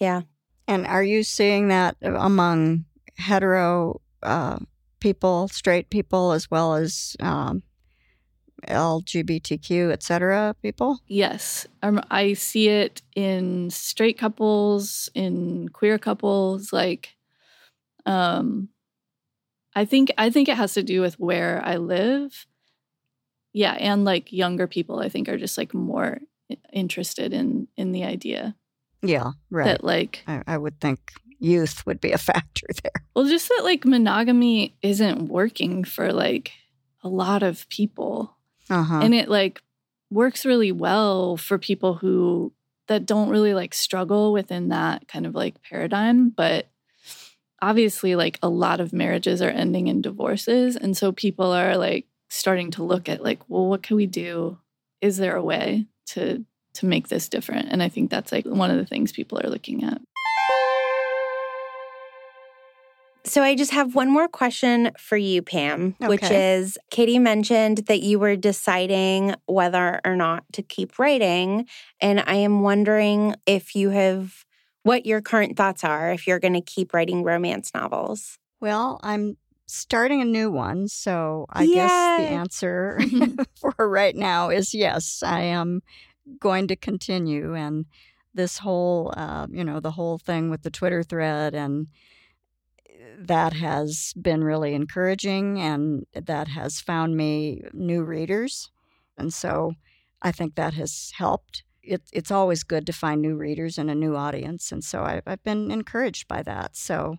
yeah. 0.00 0.22
and 0.66 0.86
are 0.86 1.02
you 1.04 1.22
seeing 1.22 1.68
that 1.68 1.96
among 2.02 2.84
hetero 3.16 4.00
uh, 4.22 4.58
people 5.00 5.48
straight 5.48 5.90
people 5.90 6.32
as 6.32 6.50
well 6.50 6.74
as 6.74 7.16
um, 7.20 7.62
lgbtq 8.66 9.92
et 9.92 10.02
cetera 10.02 10.54
people 10.62 10.98
Yes, 11.06 11.66
um, 11.82 12.00
I 12.10 12.32
see 12.32 12.68
it 12.68 13.02
in 13.14 13.68
straight 13.70 14.16
couples, 14.18 15.10
in 15.14 15.68
queer 15.68 15.98
couples. 15.98 16.72
Like, 16.72 17.14
um, 18.06 18.70
I 19.74 19.84
think 19.84 20.10
I 20.16 20.30
think 20.30 20.48
it 20.48 20.56
has 20.56 20.72
to 20.74 20.82
do 20.82 21.00
with 21.00 21.20
where 21.20 21.60
I 21.64 21.76
live. 21.76 22.46
Yeah, 23.54 23.72
and 23.72 24.04
like 24.04 24.32
younger 24.32 24.66
people, 24.66 24.98
I 24.98 25.08
think 25.08 25.28
are 25.28 25.38
just 25.38 25.56
like 25.56 25.72
more 25.72 26.18
interested 26.72 27.32
in 27.32 27.68
in 27.76 27.92
the 27.92 28.04
idea. 28.04 28.54
Yeah 29.02 29.32
right. 29.50 29.66
That 29.66 29.84
like 29.84 30.22
I, 30.26 30.42
I 30.46 30.58
would 30.58 30.80
think 30.80 31.12
youth 31.38 31.86
would 31.86 32.00
be 32.00 32.12
a 32.12 32.18
factor 32.30 32.66
there. 32.82 33.04
Well, 33.14 33.26
just 33.26 33.48
that 33.48 33.62
like 33.64 33.86
monogamy 33.86 34.76
isn't 34.82 35.28
working 35.28 35.84
for 35.84 36.12
like 36.12 36.52
a 37.02 37.08
lot 37.08 37.42
of 37.42 37.68
people. 37.68 38.36
uh-huh. 38.68 39.00
And 39.02 39.14
it 39.14 39.28
like 39.28 39.62
works 40.10 40.44
really 40.44 40.72
well 40.72 41.36
for 41.36 41.58
people 41.58 41.94
who 41.94 42.52
that 42.86 43.06
don't 43.06 43.30
really 43.30 43.54
like 43.54 43.74
struggle 43.74 44.32
within 44.32 44.68
that 44.68 45.08
kind 45.08 45.26
of 45.26 45.34
like 45.34 45.60
paradigm 45.62 46.28
but 46.28 46.68
obviously 47.62 48.14
like 48.14 48.38
a 48.42 48.48
lot 48.48 48.80
of 48.80 48.92
marriages 48.92 49.40
are 49.40 49.48
ending 49.50 49.88
in 49.88 50.02
divorces 50.02 50.76
and 50.76 50.96
so 50.96 51.10
people 51.10 51.50
are 51.50 51.76
like 51.76 52.06
starting 52.34 52.70
to 52.72 52.82
look 52.82 53.08
at 53.08 53.22
like 53.22 53.40
well 53.48 53.66
what 53.66 53.82
can 53.82 53.96
we 53.96 54.06
do 54.06 54.58
is 55.00 55.16
there 55.16 55.36
a 55.36 55.42
way 55.42 55.86
to 56.06 56.44
to 56.74 56.86
make 56.86 57.08
this 57.08 57.28
different 57.28 57.68
and 57.70 57.82
i 57.82 57.88
think 57.88 58.10
that's 58.10 58.32
like 58.32 58.44
one 58.44 58.70
of 58.70 58.76
the 58.76 58.86
things 58.86 59.12
people 59.12 59.40
are 59.42 59.50
looking 59.50 59.84
at 59.84 60.00
So 63.26 63.42
I 63.42 63.54
just 63.54 63.70
have 63.70 63.94
one 63.94 64.10
more 64.10 64.28
question 64.28 64.90
for 64.98 65.16
you, 65.16 65.40
Pam, 65.40 65.96
which 65.98 66.30
is 66.30 66.76
Katie 66.90 67.18
mentioned 67.18 67.78
that 67.86 68.02
you 68.02 68.18
were 68.18 68.36
deciding 68.36 69.34
whether 69.46 70.02
or 70.04 70.14
not 70.14 70.44
to 70.52 70.62
keep 70.62 70.98
writing. 70.98 71.66
And 72.02 72.20
I 72.20 72.34
am 72.34 72.60
wondering 72.60 73.34
if 73.46 73.74
you 73.74 73.90
have 73.90 74.44
what 74.82 75.06
your 75.06 75.22
current 75.22 75.56
thoughts 75.56 75.82
are 75.82 76.12
if 76.12 76.26
you're 76.26 76.38
going 76.38 76.52
to 76.52 76.60
keep 76.60 76.92
writing 76.92 77.22
romance 77.22 77.72
novels. 77.74 78.38
Well, 78.60 79.00
I'm 79.02 79.38
starting 79.66 80.20
a 80.20 80.24
new 80.26 80.50
one, 80.50 80.88
so 80.88 81.46
I 81.50 81.66
guess 81.66 81.90
the 81.90 82.34
answer 82.34 83.00
for 83.56 83.88
right 83.88 84.14
now 84.14 84.50
is 84.50 84.74
yes. 84.74 85.22
I 85.24 85.42
am 85.42 85.82
going 86.38 86.68
to 86.68 86.76
continue, 86.76 87.54
and 87.54 87.86
this 88.34 88.58
whole, 88.58 89.12
uh, 89.16 89.46
you 89.50 89.64
know, 89.64 89.80
the 89.80 89.92
whole 89.92 90.18
thing 90.18 90.50
with 90.50 90.62
the 90.62 90.70
Twitter 90.70 91.02
thread 91.02 91.54
and 91.54 91.88
that 93.18 93.52
has 93.52 94.12
been 94.20 94.42
really 94.42 94.74
encouraging, 94.74 95.60
and 95.60 96.06
that 96.14 96.48
has 96.48 96.80
found 96.80 97.16
me 97.16 97.62
new 97.72 98.02
readers, 98.02 98.70
and 99.16 99.32
so 99.32 99.74
I 100.20 100.32
think 100.32 100.54
that 100.54 100.74
has 100.74 101.12
helped. 101.16 101.62
It, 101.82 102.02
it's 102.12 102.30
always 102.30 102.64
good 102.64 102.86
to 102.86 102.92
find 102.92 103.20
new 103.20 103.36
readers 103.36 103.78
and 103.78 103.90
a 103.90 103.94
new 103.94 104.16
audience, 104.16 104.72
and 104.72 104.82
so 104.82 105.02
I, 105.02 105.22
I've 105.26 105.44
been 105.44 105.70
encouraged 105.70 106.26
by 106.28 106.42
that. 106.42 106.76
So 106.76 107.16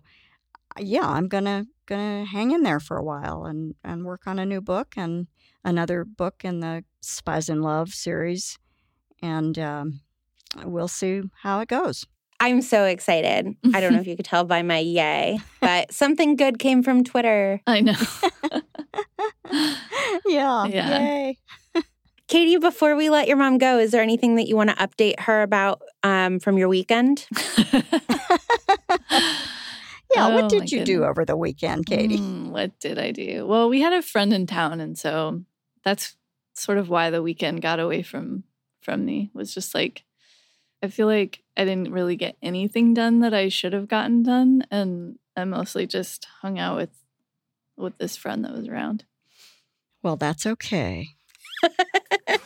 yeah, 0.78 1.06
I'm 1.08 1.28
gonna 1.28 1.66
gonna 1.86 2.24
hang 2.24 2.50
in 2.50 2.62
there 2.62 2.80
for 2.80 2.96
a 2.96 3.02
while 3.04 3.44
and 3.44 3.74
and 3.84 4.04
work 4.04 4.26
on 4.26 4.38
a 4.38 4.46
new 4.46 4.60
book 4.60 4.94
and 4.96 5.26
another 5.64 6.04
book 6.04 6.44
in 6.44 6.60
the 6.60 6.84
Spies 7.00 7.48
in 7.48 7.62
Love 7.62 7.90
series, 7.94 8.58
and 9.22 9.58
um, 9.58 10.00
we'll 10.64 10.88
see 10.88 11.22
how 11.42 11.60
it 11.60 11.68
goes. 11.68 12.06
I'm 12.38 12.60
so 12.60 12.84
excited. 12.84 13.54
I 13.72 13.80
don't 13.80 13.94
know 13.94 14.00
if 14.00 14.06
you 14.10 14.16
could 14.16 14.26
tell 14.26 14.44
by 14.44 14.62
my 14.62 14.78
yay, 14.78 15.38
but 15.60 15.92
something 15.92 16.36
good 16.36 16.58
came 16.58 16.82
from 16.82 17.02
Twitter. 17.04 17.60
i 17.66 17.80
know 17.80 17.94
yeah, 20.26 20.66
Yeah. 20.66 20.98
yay! 21.00 21.38
Katie, 22.28 22.56
before 22.58 22.96
we 22.96 23.08
let 23.08 23.28
your 23.28 23.36
mom 23.36 23.56
go, 23.58 23.78
is 23.78 23.92
there 23.92 24.02
anything 24.02 24.34
that 24.34 24.48
you 24.48 24.56
want 24.56 24.68
to 24.70 24.76
update 24.76 25.20
her 25.20 25.42
about 25.42 25.80
um, 26.02 26.40
from 26.40 26.58
your 26.58 26.68
weekend? 26.68 27.24
Yeah, 30.16 30.28
Oh, 30.28 30.34
what 30.34 30.48
did 30.48 30.72
you 30.72 30.84
do 30.84 31.04
over 31.04 31.24
the 31.24 31.36
weekend, 31.36 31.86
Katie? 31.86 32.16
Mm, 32.18 32.50
what 32.50 32.78
did 32.80 32.98
I 32.98 33.12
do? 33.12 33.46
Well, 33.46 33.68
we 33.68 33.82
had 33.82 33.92
a 33.92 34.02
friend 34.02 34.32
in 34.32 34.46
town, 34.46 34.80
and 34.80 34.98
so 34.98 35.42
that's 35.84 36.16
sort 36.54 36.78
of 36.78 36.88
why 36.88 37.10
the 37.10 37.22
weekend 37.22 37.60
got 37.60 37.78
away 37.78 38.02
from 38.02 38.44
from 38.80 39.04
me. 39.04 39.30
Was 39.34 39.52
just 39.52 39.74
like 39.74 40.04
I 40.82 40.88
feel 40.88 41.06
like 41.06 41.42
I 41.56 41.64
didn't 41.64 41.92
really 41.92 42.16
get 42.16 42.36
anything 42.42 42.94
done 42.94 43.20
that 43.20 43.34
I 43.34 43.50
should 43.50 43.74
have 43.74 43.88
gotten 43.88 44.22
done, 44.22 44.64
and 44.70 45.18
I 45.36 45.44
mostly 45.44 45.86
just 45.86 46.26
hung 46.40 46.58
out 46.58 46.76
with 46.76 47.02
with 47.76 47.98
this 47.98 48.16
friend 48.16 48.44
that 48.44 48.54
was 48.54 48.68
around. 48.68 49.04
Well, 50.02 50.16
that's 50.16 50.46
okay. 50.46 51.08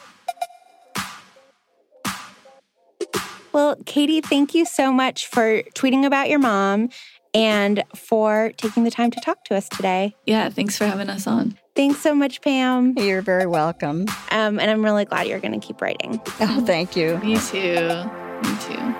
Well, 3.52 3.76
Katie, 3.84 4.20
thank 4.20 4.54
you 4.54 4.64
so 4.64 4.92
much 4.92 5.26
for 5.26 5.62
tweeting 5.74 6.06
about 6.06 6.28
your 6.28 6.38
mom 6.38 6.90
and 7.34 7.84
for 7.94 8.52
taking 8.56 8.84
the 8.84 8.90
time 8.90 9.10
to 9.10 9.20
talk 9.20 9.44
to 9.44 9.54
us 9.54 9.68
today. 9.68 10.14
Yeah, 10.26 10.48
thanks 10.48 10.76
for 10.76 10.86
having 10.86 11.08
us 11.08 11.26
on. 11.26 11.58
Thanks 11.76 12.00
so 12.00 12.14
much, 12.14 12.42
Pam. 12.42 12.94
You're 12.96 13.22
very 13.22 13.46
welcome. 13.46 14.06
Um, 14.30 14.58
and 14.58 14.70
I'm 14.70 14.84
really 14.84 15.04
glad 15.04 15.26
you're 15.28 15.40
going 15.40 15.58
to 15.58 15.64
keep 15.66 15.80
writing. 15.80 16.20
Oh, 16.40 16.62
thank 16.66 16.96
you. 16.96 17.18
Me 17.18 17.38
too. 17.38 18.04
Me 18.42 18.56
too. 18.60 18.94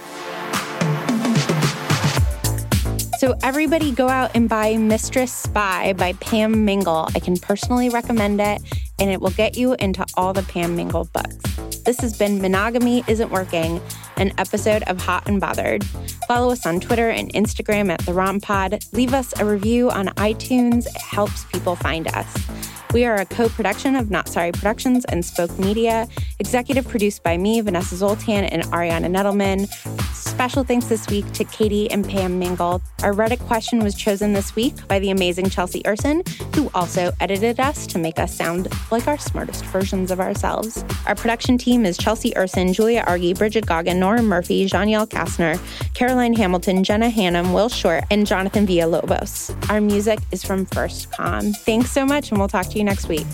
So, 3.19 3.37
everybody 3.43 3.93
go 3.93 4.09
out 4.09 4.31
and 4.35 4.49
buy 4.49 4.79
Mistress 4.79 5.31
Spy 5.31 5.93
by 5.93 6.15
Pam 6.15 6.65
Mingle. 6.65 7.07
I 7.15 7.19
can 7.19 7.37
personally 7.37 7.91
recommend 7.91 8.41
it, 8.41 8.63
and 8.99 9.11
it 9.11 9.21
will 9.21 9.31
get 9.33 9.59
you 9.59 9.75
into 9.75 10.07
all 10.15 10.33
the 10.33 10.43
Pam 10.45 10.75
Mingle 10.75 11.07
books. 11.13 11.37
This 11.85 12.01
has 12.01 12.17
been 12.17 12.41
Monogamy 12.41 13.05
Isn't 13.09 13.31
Working, 13.31 13.83
an 14.21 14.33
episode 14.39 14.83
of 14.85 15.01
Hot 15.01 15.27
and 15.27 15.41
Bothered. 15.41 15.83
Follow 16.29 16.53
us 16.53 16.67
on 16.67 16.79
Twitter 16.79 17.09
and 17.09 17.33
Instagram 17.33 17.91
at 17.91 18.01
The 18.01 18.13
Rom 18.13 18.39
Pod. 18.41 18.85
Leave 18.93 19.15
us 19.15 19.33
a 19.41 19.45
review 19.45 19.91
on 19.91 20.09
iTunes, 20.09 20.87
it 20.87 21.01
helps 21.01 21.45
people 21.47 21.75
find 21.75 22.07
us. 22.09 22.80
We 22.93 23.05
are 23.05 23.15
a 23.15 23.25
co 23.25 23.49
production 23.49 23.95
of 23.95 24.11
Not 24.11 24.29
Sorry 24.29 24.51
Productions 24.51 25.05
and 25.05 25.25
Spoke 25.25 25.57
Media, 25.61 26.09
executive 26.41 26.89
produced 26.89 27.23
by 27.23 27.37
me, 27.37 27.61
Vanessa 27.61 27.95
Zoltan, 27.95 28.45
and 28.45 28.65
Ariana 28.65 29.07
Nedelman. 29.07 29.69
Special 30.13 30.65
thanks 30.65 30.87
this 30.87 31.07
week 31.09 31.31
to 31.33 31.45
Katie 31.45 31.89
and 31.91 32.09
Pam 32.09 32.39
Mingle. 32.39 32.83
Our 33.03 33.13
Reddit 33.13 33.39
question 33.47 33.83
was 33.83 33.95
chosen 33.95 34.33
this 34.33 34.57
week 34.57 34.75
by 34.89 34.99
the 34.99 35.11
amazing 35.11 35.51
Chelsea 35.51 35.83
Urson, 35.87 36.23
who 36.55 36.71
also 36.75 37.13
edited 37.21 37.61
us 37.61 37.87
to 37.89 37.99
make 37.99 38.19
us 38.19 38.35
sound 38.35 38.67
like 38.91 39.07
our 39.07 39.19
smartest 39.19 39.65
versions 39.67 40.11
of 40.11 40.19
ourselves. 40.19 40.85
Our 41.07 41.15
production 41.15 41.59
team 41.59 41.87
is 41.87 41.97
Chelsea 41.97 42.33
Urson, 42.37 42.73
Julia 42.73 43.05
Argy, 43.07 43.35
Bridget 43.35 43.67
Goggin, 43.67 44.01
Nora 44.01 44.23
Murphy, 44.23 44.67
Janielle 44.67 45.07
Kastner, 45.07 45.61
Caroline 45.95 46.33
Hamilton, 46.33 46.83
Jenna 46.83 47.11
Hannum, 47.11 47.55
Will 47.55 47.69
Short, 47.69 48.05
and 48.11 48.27
Jonathan 48.27 48.67
Villalobos. 48.67 49.55
Our 49.71 49.81
music 49.81 50.19
is 50.33 50.43
from 50.43 50.65
First 50.67 51.13
Com. 51.13 51.53
Thanks 51.53 51.91
so 51.91 52.05
much, 52.05 52.31
and 52.31 52.39
we'll 52.39 52.49
talk 52.49 52.67
to 52.69 52.79
you 52.79 52.80
you 52.81 52.85
next 52.85 53.07
week. 53.09 53.27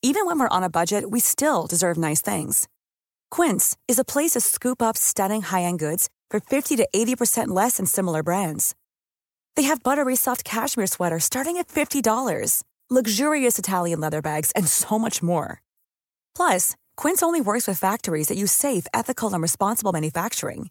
Even 0.00 0.26
when 0.26 0.38
we're 0.38 0.48
on 0.48 0.62
a 0.62 0.70
budget, 0.70 1.10
we 1.10 1.20
still 1.20 1.66
deserve 1.66 1.98
nice 1.98 2.22
things. 2.22 2.68
Quince 3.30 3.76
is 3.88 3.98
a 3.98 4.04
place 4.04 4.32
to 4.32 4.40
scoop 4.40 4.80
up 4.80 4.96
stunning 4.96 5.42
high 5.42 5.62
end 5.62 5.78
goods 5.78 6.08
for 6.30 6.40
50 6.40 6.76
to 6.76 6.88
80% 6.94 7.48
less 7.48 7.76
than 7.76 7.86
similar 7.86 8.22
brands. 8.22 8.74
They 9.56 9.64
have 9.64 9.82
buttery 9.82 10.16
soft 10.16 10.44
cashmere 10.44 10.86
sweaters 10.86 11.24
starting 11.24 11.56
at 11.56 11.68
$50, 11.68 12.62
luxurious 12.88 13.58
Italian 13.58 14.00
leather 14.00 14.22
bags, 14.22 14.52
and 14.52 14.66
so 14.68 14.98
much 14.98 15.22
more. 15.22 15.60
Plus, 16.34 16.76
Quince 16.96 17.22
only 17.22 17.40
works 17.40 17.66
with 17.66 17.78
factories 17.78 18.28
that 18.28 18.38
use 18.38 18.52
safe, 18.52 18.86
ethical, 18.94 19.32
and 19.34 19.42
responsible 19.42 19.92
manufacturing. 19.92 20.70